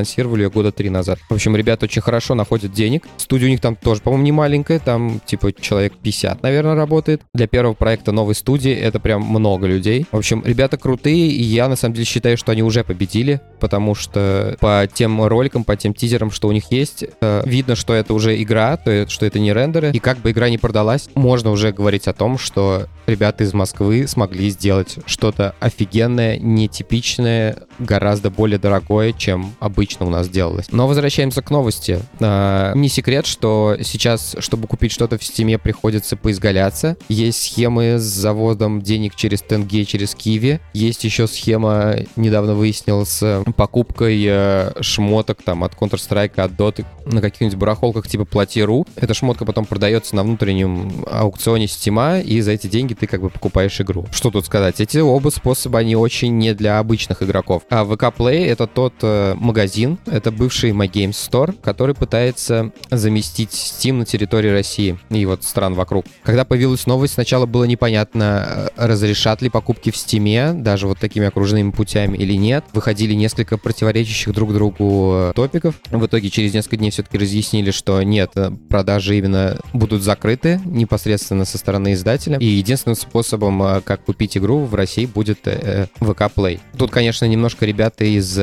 ее 0.43 0.51
года 0.51 0.73
три 0.73 0.91
назад. 0.91 1.19
В 1.29 1.35
общем, 1.35 1.57
ребята 1.57 1.87
очень 1.87 2.03
хорошо 2.03 2.35
находят 2.35 2.73
денег. 2.73 3.07
Студия 3.17 3.49
у 3.49 3.51
них 3.51 3.61
там 3.61 3.77
тоже, 3.77 4.01
по-моему, 4.01 4.25
не 4.25 4.33
маленькая, 4.33 4.79
там 4.79 5.21
типа 5.25 5.53
человек 5.53 5.95
50, 6.03 6.43
наверное, 6.43 6.75
работает. 6.75 7.23
Для 7.35 7.47
первого 7.47 7.75
проекта 7.75 8.13
новой 8.13 8.35
студии 8.35 8.73
это 8.73 9.01
прям 9.01 9.23
много 9.23 9.67
людей. 9.67 10.07
В 10.11 10.17
общем, 10.17 10.43
ребята 10.45 10.77
крутые, 10.77 11.29
и 11.29 11.43
я 11.43 11.69
на 11.69 11.77
самом 11.77 11.95
деле 11.95 12.07
считаю, 12.07 12.37
что 12.37 12.53
они 12.53 12.63
уже 12.63 12.85
победили, 12.85 13.41
потому 13.59 13.95
что 13.95 14.57
по 14.61 14.89
тем 14.93 15.23
роликам, 15.25 15.65
по 15.65 15.77
тем 15.77 15.95
тизерам, 15.95 16.31
что 16.31 16.49
у 16.49 16.53
них 16.53 16.71
есть, 16.71 17.05
э, 17.21 17.43
видно, 17.45 17.77
что 17.77 17.95
это 17.95 18.15
уже 18.15 18.41
игра, 18.43 18.77
то 18.77 18.91
есть, 18.91 19.11
что 19.11 19.27
это 19.27 19.39
не 19.39 19.53
рендеры. 19.53 19.91
И 19.93 19.99
как 19.99 20.19
бы 20.19 20.31
игра 20.31 20.49
не 20.49 20.59
продалась, 20.59 21.09
можно 21.15 21.51
уже 21.51 21.73
говорить 21.73 22.09
о 22.09 22.13
том, 22.13 22.39
что 22.39 22.87
ребята 23.07 23.45
из 23.45 23.55
Москвы 23.55 24.07
смогли 24.07 24.51
сделать 24.51 24.97
что-то 25.07 25.55
офигенное, 25.61 26.39
нетипичное, 26.39 27.57
гораздо 27.79 28.31
более 28.31 28.59
дорогое, 28.59 29.13
чем 29.13 29.55
обычно 29.61 30.07
у 30.07 30.11
нас 30.11 30.29
делалось. 30.29 30.67
Но 30.71 30.87
возвращаемся 30.87 31.43
к 31.43 31.51
новости. 31.51 32.01
Э, 32.21 32.73
не 32.75 32.89
секрет, 32.89 33.27
что 33.27 33.77
сейчас, 33.83 34.37
чтобы 34.39 34.67
купить 34.67 34.93
что-то 34.93 35.19
в 35.19 35.25
Стиме, 35.25 35.59
приходится 35.59 36.17
поизгаляться. 36.17 36.97
Есть 37.09 37.43
схемы 37.43 37.99
с 37.99 38.03
заводом 38.03 38.83
денег 38.83 39.15
через 39.15 39.43
Тенге, 39.43 39.85
через 39.85 40.15
Киви. 40.15 40.61
Есть 40.73 41.05
еще 41.05 41.27
схема, 41.27 41.97
недавно 42.17 42.55
выяснил, 42.55 43.07
с 43.07 43.43
покупкой 43.53 44.25
э, 44.27 44.73
шмоток 44.81 45.43
там 45.43 45.65
от 45.65 45.75
Counter-Strike 45.75 46.41
от 46.41 46.57
доты 46.57 46.85
на 47.07 47.21
каких-нибудь 47.21 47.57
барахолках 47.57 48.09
типа 48.09 48.25
Плати.ру. 48.25 48.87
Эта 48.97 49.15
шмотка 49.15 49.45
потом 49.45 49.65
продается 49.65 50.17
на 50.17 50.23
внутреннем 50.23 51.05
аукционе 51.11 51.69
Стима, 51.69 52.21
и 52.21 52.41
за 52.41 52.53
эти 52.53 52.67
деньги 52.67 52.95
ты 52.95 53.07
как 53.07 53.21
бы 53.21 53.31
покупаешь 53.31 53.81
игру. 53.81 54.07
Что 54.13 54.31
тут 54.31 54.47
сказать? 54.47 54.81
Эти 54.81 54.99
оба 54.99 55.31
способа, 55.31 55.79
они 55.79 55.97
очень 55.97 56.37
не 56.39 56.55
для 56.55 56.79
обычных 56.79 57.23
игроков. 57.23 57.63
А 57.71 57.85
VK 57.85 58.15
Play— 58.17 58.47
это 58.47 58.67
тот 58.67 58.95
э, 59.03 59.35
магазин, 59.37 59.99
это 60.07 60.31
бывший 60.31 60.71
My 60.71 60.91
Games 60.91 61.11
Store, 61.13 61.55
который 61.63 61.95
пытается 61.95 62.73
заместить 62.91 63.51
Steam 63.51 63.95
на 63.95 64.05
территории 64.05 64.51
России 64.51 64.99
и 65.11 65.25
вот 65.27 65.45
стран 65.45 65.75
вокруг. 65.75 66.07
Когда 66.23 66.45
появилась 66.45 66.87
новость, 66.87 67.15
сначала 67.15 67.47
было 67.47 67.65
непонятно, 67.65 68.71
э, 68.77 68.87
разрешат 68.87 69.43
ли 69.43 69.49
покупки 69.49 69.91
в 69.91 69.97
Стиме, 69.97 70.53
даже 70.53 70.87
вот 70.87 70.99
такими 70.99 71.27
окружными 71.27 71.71
путями 71.71 72.17
или 72.17 72.35
нет. 72.35 72.65
Выходили 72.73 73.15
несколько 73.15 73.38
противоречащих 73.45 74.33
друг 74.33 74.53
другу 74.53 75.13
э, 75.15 75.33
топиков. 75.35 75.75
В 75.91 76.07
итоге 76.07 76.31
через 76.31 76.55
несколько 76.55 76.77
дней 76.77 76.91
все-таки 76.91 77.19
разъяснили, 77.19 77.71
что 77.71 78.03
нет, 78.03 78.33
э, 78.37 78.51
продажи 78.69 79.19
именно 79.19 79.59
будут 79.73 80.03
закрыты 80.03 80.61
непосредственно 80.65 81.45
со 81.45 81.59
стороны 81.59 81.93
издателя. 81.93 82.39
И 82.39 82.47
единственным 82.47 82.97
способом, 82.97 83.63
э, 83.63 83.81
как 83.83 84.05
купить 84.05 84.37
игру 84.37 84.65
в 84.65 84.75
России, 84.75 85.07
будет 85.07 85.47
VK 85.47 86.33
Play. 86.35 86.61
Тут, 86.77 86.91
конечно, 86.91 87.25
немножко 87.25 87.65
ребята 87.67 88.05
из 88.05 88.35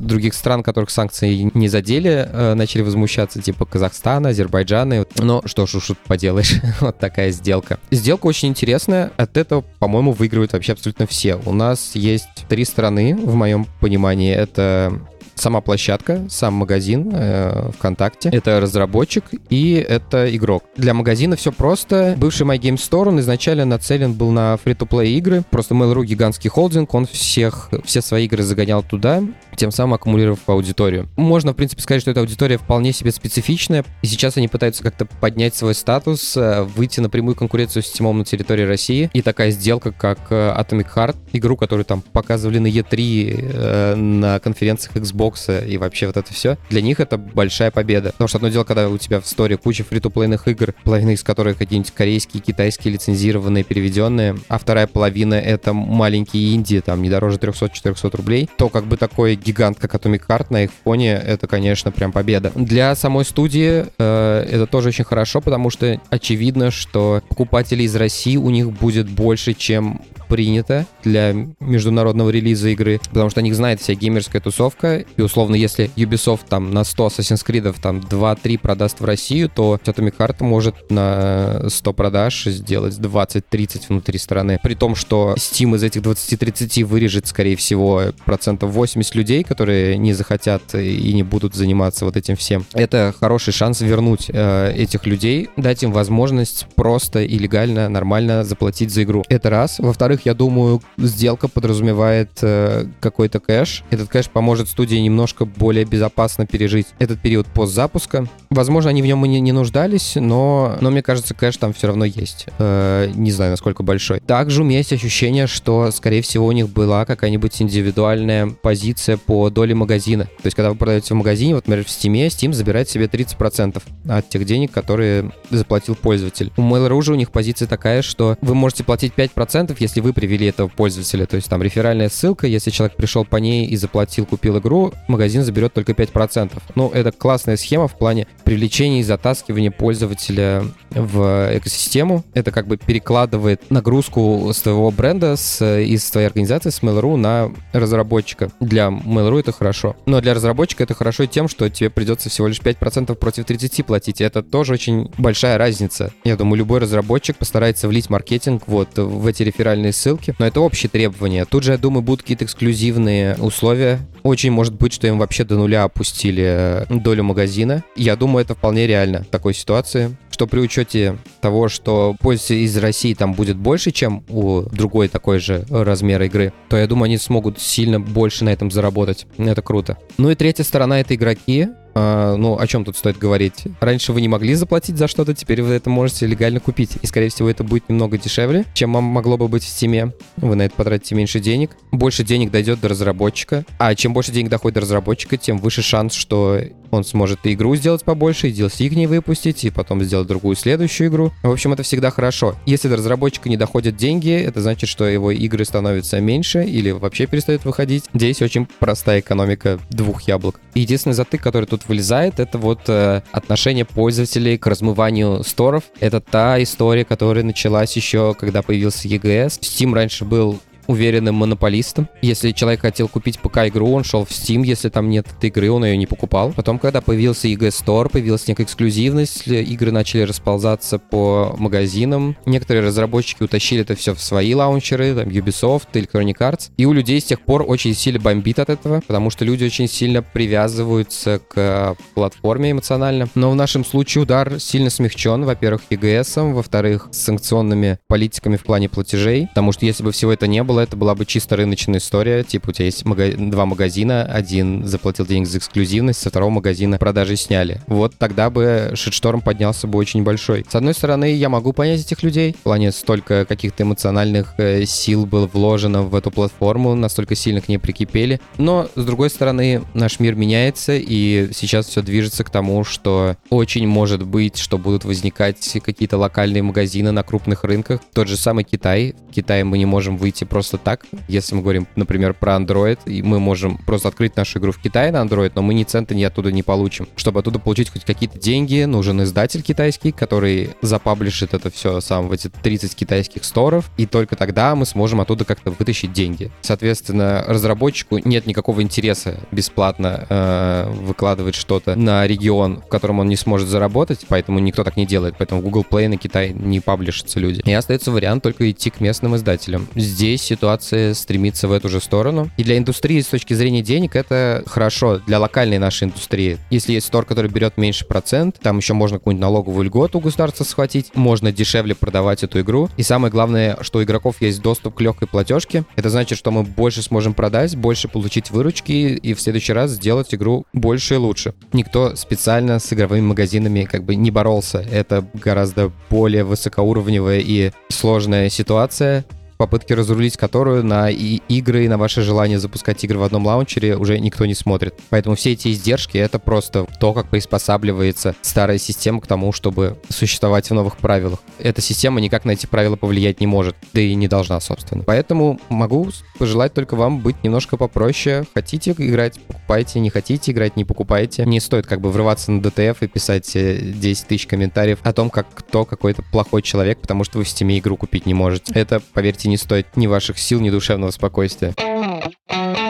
других 0.00 0.34
стран, 0.34 0.62
которых 0.62 0.90
санкции 0.90 1.50
не 1.54 1.68
задели, 1.68 2.28
начали 2.54 2.82
возмущаться, 2.82 3.40
типа 3.40 3.66
Казахстана, 3.66 4.30
Азербайджана. 4.30 5.06
Но 5.16 5.42
что 5.44 5.66
ж 5.66 5.76
уж 5.76 5.90
поделаешь, 6.06 6.56
вот 6.80 6.98
такая 6.98 7.30
сделка. 7.30 7.78
Сделка 7.90 8.26
очень 8.26 8.48
интересная. 8.48 9.12
От 9.16 9.36
этого, 9.36 9.62
по-моему, 9.78 10.12
выигрывают 10.12 10.52
вообще 10.52 10.72
абсолютно 10.72 11.06
все. 11.06 11.36
У 11.44 11.52
нас 11.52 11.92
есть 11.94 12.28
три 12.48 12.64
страны, 12.64 13.16
в 13.16 13.34
моем 13.34 13.66
понимании. 13.80 14.19
Это 14.28 15.00
сама 15.40 15.60
площадка, 15.60 16.26
сам 16.28 16.54
магазин 16.54 17.10
э, 17.12 17.70
ВКонтакте. 17.76 18.30
Это 18.30 18.60
разработчик 18.60 19.24
и 19.48 19.74
это 19.74 20.34
игрок. 20.36 20.64
Для 20.76 20.94
магазина 20.94 21.36
все 21.36 21.52
просто. 21.52 22.14
Бывший 22.16 22.46
My 22.46 22.58
Game 22.58 22.76
Store, 22.76 23.08
он 23.08 23.20
изначально 23.20 23.64
нацелен 23.64 24.12
был 24.12 24.30
на 24.30 24.56
фри-то-плей 24.56 25.16
игры. 25.18 25.42
Просто 25.50 25.74
Mail.ru 25.74 26.04
гигантский 26.04 26.50
холдинг, 26.50 26.94
он 26.94 27.06
всех, 27.06 27.70
все 27.84 28.02
свои 28.02 28.26
игры 28.26 28.42
загонял 28.42 28.82
туда, 28.82 29.22
тем 29.56 29.70
самым 29.70 29.94
аккумулировав 29.94 30.40
аудиторию. 30.46 31.08
Можно, 31.16 31.52
в 31.52 31.56
принципе, 31.56 31.82
сказать, 31.82 32.02
что 32.02 32.10
эта 32.10 32.20
аудитория 32.20 32.58
вполне 32.58 32.92
себе 32.92 33.10
специфичная, 33.10 33.84
и 34.02 34.06
сейчас 34.06 34.36
они 34.36 34.48
пытаются 34.48 34.82
как-то 34.82 35.06
поднять 35.06 35.54
свой 35.54 35.74
статус, 35.74 36.36
э, 36.36 36.62
выйти 36.62 37.00
на 37.00 37.10
прямую 37.10 37.34
конкуренцию 37.34 37.82
с 37.82 37.94
Steam 37.94 38.10
на 38.12 38.24
территории 38.24 38.64
России. 38.64 39.10
И 39.12 39.22
такая 39.22 39.50
сделка, 39.50 39.92
как 39.92 40.18
э, 40.30 40.54
Atomic 40.56 40.86
Heart, 40.94 41.16
игру, 41.32 41.56
которую 41.56 41.84
там 41.84 42.00
показывали 42.00 42.58
на 42.58 42.66
E3 42.66 43.50
э, 43.52 43.94
на 43.96 44.38
конференциях 44.40 44.96
Xbox, 44.96 45.29
Xbox 45.30 45.66
и 45.66 45.78
вообще 45.78 46.06
вот 46.06 46.16
это 46.16 46.32
все, 46.32 46.58
для 46.68 46.82
них 46.82 47.00
это 47.00 47.18
большая 47.18 47.70
победа. 47.70 48.12
Потому 48.12 48.28
что 48.28 48.38
одно 48.38 48.48
дело, 48.48 48.64
когда 48.64 48.88
у 48.88 48.98
тебя 48.98 49.20
в 49.20 49.26
сторе 49.26 49.56
куча 49.56 49.84
фри-то-плейных 49.84 50.48
игр, 50.48 50.74
половина 50.84 51.10
из 51.10 51.22
которых 51.22 51.58
какие-нибудь 51.58 51.92
корейские, 51.92 52.42
китайские, 52.42 52.94
лицензированные, 52.94 53.64
переведенные, 53.64 54.36
а 54.48 54.58
вторая 54.58 54.86
половина 54.86 55.34
это 55.34 55.72
маленькие 55.72 56.54
инди, 56.54 56.80
там 56.80 57.02
не 57.02 57.10
дороже 57.10 57.38
300-400 57.38 58.16
рублей, 58.16 58.48
то 58.56 58.68
как 58.68 58.86
бы 58.86 58.96
такой 58.96 59.36
гигант, 59.36 59.78
как 59.78 59.94
Atomic 59.94 60.22
Heart 60.28 60.46
на 60.50 60.64
их 60.64 60.70
фоне, 60.84 61.12
это, 61.12 61.46
конечно, 61.46 61.90
прям 61.92 62.12
победа. 62.12 62.52
Для 62.54 62.94
самой 62.94 63.24
студии 63.24 63.86
э, 63.98 64.46
это 64.50 64.66
тоже 64.66 64.88
очень 64.88 65.04
хорошо, 65.04 65.40
потому 65.40 65.70
что 65.70 66.00
очевидно, 66.10 66.70
что 66.70 67.22
покупателей 67.28 67.84
из 67.84 67.96
России 67.96 68.36
у 68.36 68.50
них 68.50 68.70
будет 68.72 69.08
больше, 69.08 69.54
чем 69.54 70.00
принято 70.30 70.86
для 71.04 71.34
международного 71.58 72.30
релиза 72.30 72.68
игры, 72.68 73.00
потому 73.10 73.28
что 73.28 73.40
о 73.40 73.42
них 73.42 73.54
знает 73.54 73.80
вся 73.80 73.94
геймерская 73.94 74.40
тусовка, 74.40 75.04
и 75.16 75.20
условно, 75.20 75.56
если 75.56 75.90
Ubisoft 75.96 76.42
там 76.48 76.72
на 76.72 76.84
100 76.84 77.06
Assassin's 77.08 77.44
Creed 77.44 77.74
там 77.82 77.98
2-3 77.98 78.58
продаст 78.58 79.00
в 79.00 79.04
Россию, 79.04 79.50
то 79.54 79.78
Atomic 79.84 80.16
Heart 80.16 80.36
может 80.44 80.90
на 80.90 81.68
100 81.68 81.92
продаж 81.92 82.44
сделать 82.44 82.94
20-30 82.94 83.82
внутри 83.88 84.18
страны. 84.18 84.58
При 84.62 84.74
том, 84.74 84.94
что 84.94 85.34
Steam 85.36 85.74
из 85.76 85.82
этих 85.82 86.02
20-30 86.02 86.84
вырежет, 86.84 87.26
скорее 87.26 87.56
всего, 87.56 88.04
процентов 88.24 88.70
80 88.70 89.14
людей, 89.16 89.42
которые 89.42 89.98
не 89.98 90.12
захотят 90.12 90.74
и 90.74 91.12
не 91.12 91.22
будут 91.24 91.54
заниматься 91.54 92.04
вот 92.04 92.16
этим 92.16 92.36
всем. 92.36 92.64
Это 92.72 93.12
хороший 93.18 93.52
шанс 93.52 93.80
вернуть 93.80 94.30
э, 94.32 94.72
этих 94.76 95.06
людей, 95.06 95.50
дать 95.56 95.82
им 95.82 95.92
возможность 95.92 96.66
просто 96.76 97.22
и 97.22 97.38
легально, 97.38 97.88
нормально 97.88 98.44
заплатить 98.44 98.90
за 98.90 99.02
игру. 99.02 99.24
Это 99.28 99.50
раз. 99.50 99.78
Во-вторых, 99.78 100.19
во-вторых, 100.20 100.26
я 100.26 100.34
думаю, 100.34 100.82
сделка 100.98 101.48
подразумевает 101.48 102.30
э, 102.42 102.86
какой-то 103.00 103.40
кэш. 103.40 103.84
Этот 103.90 104.08
кэш 104.08 104.28
поможет 104.28 104.68
студии 104.68 104.96
немножко 104.96 105.44
более 105.44 105.84
безопасно 105.84 106.46
пережить 106.46 106.86
этот 106.98 107.20
период 107.20 107.46
постзапуска. 107.46 108.26
Возможно, 108.50 108.90
они 108.90 109.02
в 109.02 109.06
нем 109.06 109.24
и 109.24 109.28
не, 109.28 109.40
не 109.40 109.52
нуждались, 109.52 110.16
но, 110.16 110.76
но 110.80 110.90
мне 110.90 111.02
кажется, 111.02 111.34
кэш 111.34 111.56
там 111.56 111.72
все 111.72 111.86
равно 111.88 112.04
есть. 112.04 112.46
Э, 112.58 113.10
не 113.14 113.30
знаю, 113.30 113.50
насколько 113.50 113.82
большой. 113.82 114.20
Также 114.20 114.62
у 114.62 114.64
меня 114.64 114.78
есть 114.78 114.92
ощущение, 114.92 115.46
что, 115.46 115.90
скорее 115.90 116.22
всего, 116.22 116.46
у 116.46 116.52
них 116.52 116.68
была 116.68 117.04
какая-нибудь 117.04 117.60
индивидуальная 117.62 118.48
позиция 118.48 119.16
по 119.16 119.50
доле 119.50 119.74
магазина. 119.74 120.24
То 120.24 120.46
есть, 120.46 120.56
когда 120.56 120.70
вы 120.70 120.76
продаете 120.76 121.14
в 121.14 121.16
магазине, 121.16 121.54
вот, 121.54 121.66
например, 121.66 121.86
в 121.86 121.88
Steam, 121.88 122.26
Steam 122.28 122.52
забирает 122.52 122.88
себе 122.88 123.06
30% 123.06 123.82
от 124.08 124.28
тех 124.28 124.44
денег, 124.44 124.72
которые 124.72 125.32
заплатил 125.50 125.94
пользователь. 125.94 126.52
У 126.56 126.62
Mail.ru 126.62 127.02
же 127.02 127.12
у 127.12 127.16
них 127.16 127.30
позиция 127.30 127.68
такая, 127.68 128.02
что 128.02 128.36
вы 128.40 128.54
можете 128.54 128.84
платить 128.84 129.12
5%, 129.16 129.76
если 129.78 130.00
вы 130.00 130.09
вы 130.10 130.14
привели 130.14 130.46
этого 130.46 130.68
пользователя. 130.68 131.26
То 131.26 131.36
есть 131.36 131.48
там 131.48 131.62
реферальная 131.62 132.08
ссылка, 132.08 132.46
если 132.46 132.70
человек 132.70 132.96
пришел 132.96 133.24
по 133.24 133.36
ней 133.36 133.66
и 133.66 133.76
заплатил, 133.76 134.26
купил 134.26 134.58
игру, 134.58 134.92
магазин 135.08 135.42
заберет 135.42 135.72
только 135.72 135.92
5%. 135.92 136.60
Ну, 136.74 136.90
это 136.90 137.12
классная 137.12 137.56
схема 137.56 137.88
в 137.88 137.96
плане 137.96 138.26
привлечения 138.44 139.00
и 139.00 139.02
затаскивания 139.04 139.70
пользователя 139.70 140.64
в 140.90 141.50
экосистему. 141.56 142.24
Это 142.34 142.50
как 142.50 142.66
бы 142.66 142.76
перекладывает 142.76 143.70
нагрузку 143.70 144.50
с 144.52 144.60
твоего 144.60 144.90
бренда, 144.90 145.36
с, 145.36 145.64
из 145.64 146.10
твоей 146.10 146.26
организации, 146.26 146.70
с 146.70 146.82
Mail.ru 146.82 147.16
на 147.16 147.52
разработчика. 147.72 148.50
Для 148.60 148.88
Mail.ru 148.88 149.40
это 149.40 149.52
хорошо. 149.52 149.96
Но 150.06 150.20
для 150.20 150.34
разработчика 150.34 150.82
это 150.82 150.94
хорошо 150.94 151.26
тем, 151.26 151.48
что 151.48 151.68
тебе 151.70 151.90
придется 151.90 152.28
всего 152.28 152.48
лишь 152.48 152.60
5% 152.60 153.14
против 153.14 153.44
30 153.44 153.86
платить. 153.86 154.20
Это 154.20 154.42
тоже 154.42 154.72
очень 154.72 155.10
большая 155.18 155.56
разница. 155.58 156.12
Я 156.24 156.36
думаю, 156.36 156.58
любой 156.58 156.80
разработчик 156.80 157.36
постарается 157.36 157.86
влить 157.86 158.10
маркетинг 158.10 158.64
вот 158.66 158.98
в 158.98 159.26
эти 159.26 159.44
реферальные 159.44 159.92
ссылки. 160.00 160.34
Но 160.38 160.46
это 160.46 160.60
общие 160.60 160.88
требования. 160.88 161.44
Тут 161.44 161.64
же, 161.64 161.72
я 161.72 161.78
думаю, 161.78 162.02
будут 162.02 162.22
какие-то 162.22 162.44
эксклюзивные 162.44 163.36
условия. 163.36 164.00
Очень 164.22 164.50
может 164.50 164.74
быть, 164.74 164.92
что 164.92 165.06
им 165.06 165.18
вообще 165.18 165.44
до 165.44 165.56
нуля 165.56 165.84
опустили 165.84 166.44
э, 166.46 166.86
долю 166.88 167.24
магазина. 167.24 167.84
Я 167.96 168.16
думаю, 168.16 168.44
это 168.44 168.54
вполне 168.54 168.86
реально 168.86 169.22
в 169.22 169.26
такой 169.26 169.54
ситуации 169.54 170.16
что 170.40 170.46
при 170.46 170.60
учете 170.60 171.18
того, 171.42 171.68
что 171.68 172.16
пользователей 172.18 172.64
из 172.64 172.74
России 172.78 173.12
там 173.12 173.34
будет 173.34 173.58
больше, 173.58 173.90
чем 173.90 174.24
у 174.30 174.62
другой 174.62 175.08
такой 175.08 175.38
же 175.38 175.66
размера 175.68 176.24
игры, 176.24 176.54
то 176.70 176.78
я 176.78 176.86
думаю, 176.86 177.04
они 177.04 177.18
смогут 177.18 177.60
сильно 177.60 178.00
больше 178.00 178.46
на 178.46 178.48
этом 178.48 178.70
заработать. 178.70 179.26
Это 179.36 179.60
круто. 179.60 179.98
Ну 180.16 180.30
и 180.30 180.34
третья 180.34 180.64
сторона— 180.64 181.00
это 181.02 181.14
игроки. 181.14 181.68
А, 181.94 182.36
ну, 182.36 182.58
о 182.58 182.66
чем 182.66 182.84
тут 182.84 182.96
стоит 182.96 183.18
говорить? 183.18 183.64
Раньше 183.80 184.12
вы 184.12 184.20
не 184.20 184.28
могли 184.28 184.54
заплатить 184.54 184.96
за 184.96 185.08
что-то, 185.08 185.34
теперь 185.34 185.62
вы 185.62 185.74
это 185.74 185.90
можете 185.90 186.26
легально 186.26 186.60
купить. 186.60 186.92
И, 187.02 187.06
скорее 187.06 187.28
всего, 187.28 187.50
это 187.50 187.64
будет 187.64 187.88
немного 187.88 188.18
дешевле, 188.18 188.64
чем 188.74 188.90
могло 188.90 189.36
бы 189.36 189.48
быть 189.48 189.64
в 189.64 189.68
Steam. 189.68 190.12
Вы 190.36 190.54
на 190.54 190.62
это 190.62 190.74
потратите 190.74 191.14
меньше 191.14 191.40
денег. 191.40 191.70
Больше 191.92 192.24
денег 192.24 192.50
дойдет 192.50 192.80
до 192.80 192.88
разработчика. 192.88 193.64
А 193.78 193.94
чем 193.94 194.12
больше 194.12 194.32
денег 194.32 194.50
доходит 194.50 194.74
до 194.74 194.80
разработчика, 194.82 195.36
тем 195.36 195.58
выше 195.58 195.82
шанс, 195.82 196.14
что 196.14 196.60
он 196.90 197.04
сможет 197.04 197.46
и 197.46 197.54
игру 197.54 197.76
сделать 197.76 198.04
побольше, 198.04 198.48
и 198.48 198.52
DLC 198.52 198.88
к 198.88 198.92
ней 198.92 199.06
выпустить, 199.06 199.64
и 199.64 199.70
потом 199.70 200.02
сделать 200.02 200.26
другую 200.26 200.56
следующую 200.56 201.08
игру. 201.08 201.32
В 201.42 201.50
общем, 201.50 201.72
это 201.72 201.82
всегда 201.82 202.10
хорошо. 202.10 202.56
Если 202.66 202.88
до 202.88 202.96
разработчика 202.96 203.48
не 203.48 203.56
доходят 203.56 203.96
деньги, 203.96 204.30
это 204.30 204.60
значит, 204.60 204.88
что 204.88 205.06
его 205.06 205.30
игры 205.30 205.64
становятся 205.64 206.20
меньше 206.20 206.64
или 206.64 206.90
вообще 206.90 207.26
перестают 207.26 207.64
выходить. 207.64 208.04
Здесь 208.12 208.42
очень 208.42 208.66
простая 208.78 209.20
экономика 209.20 209.78
двух 209.90 210.22
яблок. 210.22 210.60
Единственный 210.74 211.14
затык, 211.14 211.42
который 211.42 211.66
тут 211.66 211.79
вылезает, 211.88 212.40
это 212.40 212.58
вот 212.58 212.80
э, 212.88 213.22
отношение 213.32 213.84
пользователей 213.84 214.58
к 214.58 214.66
размыванию 214.66 215.42
сторов. 215.44 215.84
Это 216.00 216.20
та 216.20 216.62
история, 216.62 217.04
которая 217.04 217.44
началась 217.44 217.96
еще, 217.96 218.34
когда 218.34 218.62
появился 218.62 219.08
EGS. 219.08 219.60
Steam 219.60 219.94
раньше 219.94 220.24
был 220.24 220.60
уверенным 220.86 221.34
монополистом. 221.34 222.08
Если 222.22 222.52
человек 222.52 222.80
хотел 222.80 223.08
купить 223.08 223.38
ПК-игру, 223.38 223.92
он 223.92 224.04
шел 224.04 224.24
в 224.24 224.30
Steam, 224.30 224.64
если 224.64 224.88
там 224.88 225.08
нет 225.08 225.26
этой 225.26 225.48
игры, 225.48 225.70
он 225.70 225.84
ее 225.84 225.96
не 225.96 226.06
покупал. 226.06 226.52
Потом, 226.52 226.78
когда 226.78 227.00
появился 227.00 227.48
EG 227.48 227.68
Store, 227.68 228.10
появилась 228.10 228.46
некая 228.48 228.64
эксклюзивность, 228.64 229.46
игры 229.46 229.90
начали 229.90 230.22
расползаться 230.22 230.98
по 230.98 231.54
магазинам. 231.58 232.36
Некоторые 232.46 232.84
разработчики 232.84 233.42
утащили 233.42 233.82
это 233.82 233.94
все 233.94 234.14
в 234.14 234.20
свои 234.20 234.54
лаунчеры, 234.54 235.14
там 235.14 235.28
Ubisoft, 235.28 235.88
Electronic 235.92 236.38
Arts. 236.38 236.70
И 236.76 236.86
у 236.86 236.92
людей 236.92 237.20
с 237.20 237.24
тех 237.24 237.40
пор 237.40 237.64
очень 237.66 237.94
сильно 237.94 238.20
бомбит 238.20 238.58
от 238.58 238.70
этого, 238.70 239.00
потому 239.06 239.30
что 239.30 239.44
люди 239.44 239.64
очень 239.64 239.88
сильно 239.88 240.22
привязываются 240.22 241.40
к 241.48 241.96
платформе 242.14 242.72
эмоционально. 242.72 243.28
Но 243.34 243.50
в 243.50 243.54
нашем 243.54 243.84
случае 243.84 244.22
удар 244.22 244.58
сильно 244.60 244.90
смягчен, 244.90 245.44
во-первых, 245.44 245.82
EGS, 245.90 246.52
во-вторых, 246.52 247.08
санкционными 247.12 247.98
политиками 248.08 248.56
в 248.56 248.64
плане 248.64 248.88
платежей, 248.88 249.48
потому 249.48 249.72
что 249.72 249.86
если 249.86 250.02
бы 250.02 250.12
всего 250.12 250.32
это 250.32 250.46
не 250.46 250.62
было, 250.62 250.69
это 250.78 250.96
была 250.96 251.14
бы 251.14 251.26
чисто 251.26 251.56
рыночная 251.56 251.98
история. 251.98 252.44
Типа 252.44 252.70
у 252.70 252.72
тебя 252.72 252.86
есть 252.86 253.04
мага... 253.04 253.32
два 253.36 253.66
магазина, 253.66 254.22
один 254.22 254.86
заплатил 254.86 255.26
денег 255.26 255.48
за 255.48 255.58
эксклюзивность, 255.58 256.20
со 256.20 256.30
второго 256.30 256.50
магазина 256.50 256.98
продажи 256.98 257.36
сняли. 257.36 257.80
Вот 257.86 258.14
тогда 258.16 258.50
бы 258.50 258.92
шитшторм 258.94 259.40
поднялся 259.40 259.86
бы 259.86 259.98
очень 259.98 260.22
большой. 260.22 260.64
С 260.68 260.74
одной 260.74 260.94
стороны, 260.94 261.34
я 261.34 261.48
могу 261.48 261.72
понять 261.72 262.00
этих 262.00 262.22
людей. 262.22 262.52
В 262.52 262.62
плане 262.62 262.92
столько 262.92 263.44
каких-то 263.44 263.82
эмоциональных 263.82 264.54
э, 264.58 264.84
сил 264.84 265.26
было 265.26 265.46
вложено 265.46 266.02
в 266.02 266.14
эту 266.14 266.30
платформу, 266.30 266.94
настолько 266.94 267.34
сильно 267.34 267.60
к 267.60 267.68
ней 267.68 267.78
прикипели. 267.78 268.40
Но, 268.58 268.88
с 268.94 269.04
другой 269.04 269.30
стороны, 269.30 269.82
наш 269.94 270.20
мир 270.20 270.34
меняется, 270.34 270.92
и 270.94 271.50
сейчас 271.52 271.86
все 271.86 272.02
движется 272.02 272.44
к 272.44 272.50
тому, 272.50 272.84
что 272.84 273.36
очень 273.48 273.86
может 273.86 274.22
быть, 274.22 274.58
что 274.58 274.78
будут 274.78 275.04
возникать 275.04 275.76
какие-то 275.82 276.18
локальные 276.18 276.62
магазины 276.62 277.10
на 277.10 277.22
крупных 277.22 277.64
рынках. 277.64 278.00
Тот 278.12 278.28
же 278.28 278.36
самый 278.36 278.64
Китай. 278.64 279.14
В 279.30 279.34
Китае 279.34 279.64
мы 279.64 279.78
не 279.78 279.86
можем 279.86 280.16
выйти 280.16 280.44
просто 280.44 280.59
просто 280.60 280.76
так. 280.76 281.06
Если 281.26 281.54
мы 281.54 281.62
говорим, 281.62 281.86
например, 281.96 282.34
про 282.34 282.56
Android, 282.56 282.98
и 283.06 283.22
мы 283.22 283.40
можем 283.40 283.78
просто 283.78 284.08
открыть 284.08 284.36
нашу 284.36 284.58
игру 284.58 284.72
в 284.72 284.78
Китае 284.78 285.10
на 285.10 285.16
Android, 285.16 285.52
но 285.54 285.62
мы 285.62 285.72
ни 285.72 285.84
цента 285.84 286.14
ни 286.14 286.22
оттуда 286.22 286.52
не 286.52 286.62
получим. 286.62 287.08
Чтобы 287.16 287.40
оттуда 287.40 287.58
получить 287.58 287.88
хоть 287.88 288.04
какие-то 288.04 288.38
деньги, 288.38 288.84
нужен 288.84 289.22
издатель 289.22 289.62
китайский, 289.62 290.12
который 290.12 290.70
запаблишит 290.82 291.54
это 291.54 291.70
все 291.70 292.02
сам 292.02 292.28
в 292.28 292.32
эти 292.32 292.48
30 292.48 292.94
китайских 292.94 293.44
сторов, 293.44 293.90
и 293.96 294.04
только 294.04 294.36
тогда 294.36 294.74
мы 294.74 294.84
сможем 294.84 295.22
оттуда 295.22 295.46
как-то 295.46 295.70
вытащить 295.70 296.12
деньги. 296.12 296.52
Соответственно, 296.60 297.42
разработчику 297.48 298.18
нет 298.22 298.46
никакого 298.46 298.82
интереса 298.82 299.40
бесплатно 299.50 300.26
э, 300.28 300.90
выкладывать 300.90 301.54
что-то 301.54 301.96
на 301.96 302.26
регион, 302.26 302.82
в 302.82 302.88
котором 302.88 303.20
он 303.20 303.28
не 303.28 303.36
сможет 303.36 303.68
заработать, 303.68 304.26
поэтому 304.28 304.58
никто 304.58 304.84
так 304.84 304.98
не 304.98 305.06
делает. 305.06 305.36
Поэтому 305.38 305.62
Google 305.62 305.86
Play 305.90 306.08
на 306.08 306.18
Китай 306.18 306.52
не 306.52 306.80
паблишатся 306.80 307.40
люди. 307.40 307.62
И 307.64 307.72
остается 307.72 308.10
вариант 308.10 308.42
только 308.42 308.70
идти 308.70 308.90
к 308.90 309.00
местным 309.00 309.36
издателям. 309.36 309.88
Здесь 309.94 310.49
ситуация 310.50 311.14
стремится 311.14 311.68
в 311.68 311.72
эту 311.72 311.88
же 311.88 312.00
сторону. 312.00 312.50
И 312.56 312.64
для 312.64 312.76
индустрии 312.76 313.20
с 313.20 313.26
точки 313.26 313.54
зрения 313.54 313.82
денег 313.82 314.16
это 314.16 314.62
хорошо 314.66 315.18
для 315.26 315.38
локальной 315.38 315.78
нашей 315.78 316.08
индустрии. 316.08 316.58
Если 316.70 316.92
есть 316.94 317.06
стор, 317.06 317.24
который 317.24 317.50
берет 317.50 317.76
меньше 317.76 318.04
процент, 318.04 318.58
там 318.60 318.78
еще 318.78 318.94
можно 318.94 319.18
какую-нибудь 319.18 319.40
налоговую 319.40 319.84
льготу 319.84 320.18
у 320.18 320.20
государства 320.20 320.64
схватить, 320.64 321.14
можно 321.14 321.52
дешевле 321.52 321.94
продавать 321.94 322.42
эту 322.42 322.60
игру. 322.60 322.88
И 322.96 323.02
самое 323.02 323.30
главное, 323.30 323.78
что 323.82 324.00
у 324.00 324.02
игроков 324.02 324.40
есть 324.40 324.60
доступ 324.60 324.96
к 324.96 325.00
легкой 325.00 325.28
платежке. 325.28 325.84
Это 325.96 326.10
значит, 326.10 326.36
что 326.36 326.50
мы 326.50 326.64
больше 326.64 327.02
сможем 327.02 327.34
продать, 327.34 327.76
больше 327.76 328.08
получить 328.08 328.50
выручки 328.50 328.92
и 328.92 329.34
в 329.34 329.40
следующий 329.40 329.72
раз 329.72 329.92
сделать 329.92 330.34
игру 330.34 330.64
больше 330.72 331.14
и 331.14 331.18
лучше. 331.18 331.54
Никто 331.72 332.16
специально 332.16 332.78
с 332.78 332.92
игровыми 332.92 333.22
магазинами 333.22 333.84
как 333.84 334.04
бы 334.04 334.16
не 334.16 334.30
боролся. 334.30 334.84
Это 334.90 335.24
гораздо 335.34 335.92
более 336.10 336.42
высокоуровневая 336.42 337.38
и 337.38 337.70
сложная 337.88 338.48
ситуация 338.48 339.24
попытки 339.60 339.92
разрулить 339.92 340.38
которую 340.38 340.82
на 340.82 341.10
и 341.10 341.42
игры, 341.48 341.86
на 341.86 341.98
ваше 341.98 342.22
желание 342.22 342.58
запускать 342.58 343.04
игры 343.04 343.18
в 343.18 343.22
одном 343.24 343.44
лаунчере 343.44 343.94
уже 343.94 344.18
никто 344.18 344.46
не 344.46 344.54
смотрит. 344.54 344.94
Поэтому 345.10 345.36
все 345.36 345.52
эти 345.52 345.70
издержки— 345.70 346.16
это 346.18 346.38
просто 346.38 346.86
то, 346.98 347.12
как 347.12 347.28
приспосабливается 347.28 348.34
старая 348.40 348.78
система 348.78 349.20
к 349.20 349.26
тому, 349.26 349.52
чтобы 349.52 349.98
существовать 350.08 350.70
в 350.70 350.72
новых 350.72 350.96
правилах. 350.96 351.40
Эта 351.58 351.82
система 351.82 352.22
никак 352.22 352.46
на 352.46 352.52
эти 352.52 352.64
правила 352.64 352.96
повлиять 352.96 353.40
не 353.40 353.46
может, 353.46 353.76
да 353.92 354.00
и 354.00 354.14
не 354.14 354.28
должна, 354.28 354.58
собственно. 354.60 355.04
Поэтому 355.04 355.60
могу 355.68 356.08
пожелать 356.38 356.72
только 356.72 356.96
вам 356.96 357.20
быть 357.20 357.44
немножко 357.44 357.76
попроще. 357.76 358.44
Хотите 358.54 358.92
играть— 358.96 359.38
покупайте, 359.46 360.00
не 360.00 360.08
хотите 360.08 360.52
играть— 360.52 360.74
не 360.76 360.86
покупайте. 360.86 361.44
Не 361.44 361.60
стоит 361.60 361.86
как 361.86 362.00
бы 362.00 362.10
врываться 362.10 362.50
на 362.50 362.62
DTF 362.62 362.96
и 363.02 363.08
писать 363.08 363.52
10 363.52 363.54
э, 363.54 364.26
тысяч 364.26 364.46
комментариев 364.46 365.00
о 365.02 365.12
том, 365.12 365.28
как 365.28 365.52
кто 365.52 365.84
какой-то 365.84 366.22
плохой 366.32 366.62
человек, 366.62 366.98
потому 367.02 367.24
что 367.24 367.36
вы 367.36 367.44
в 367.44 367.48
Steam 367.48 367.78
игру 367.78 367.98
купить 367.98 368.24
не 368.24 368.32
можете. 368.32 368.72
Это, 368.72 369.00
поверьте, 369.12 369.49
не 369.50 369.58
стоит 369.58 369.96
ни 369.96 370.06
ваших 370.06 370.38
сил, 370.38 370.60
ни 370.60 370.70
душевного 370.70 371.10
спокойствия. 371.10 371.74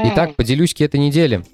Итак, 0.04 0.36
поделюсь 0.36 0.74
этой 0.84 1.00
недели. 1.00 1.44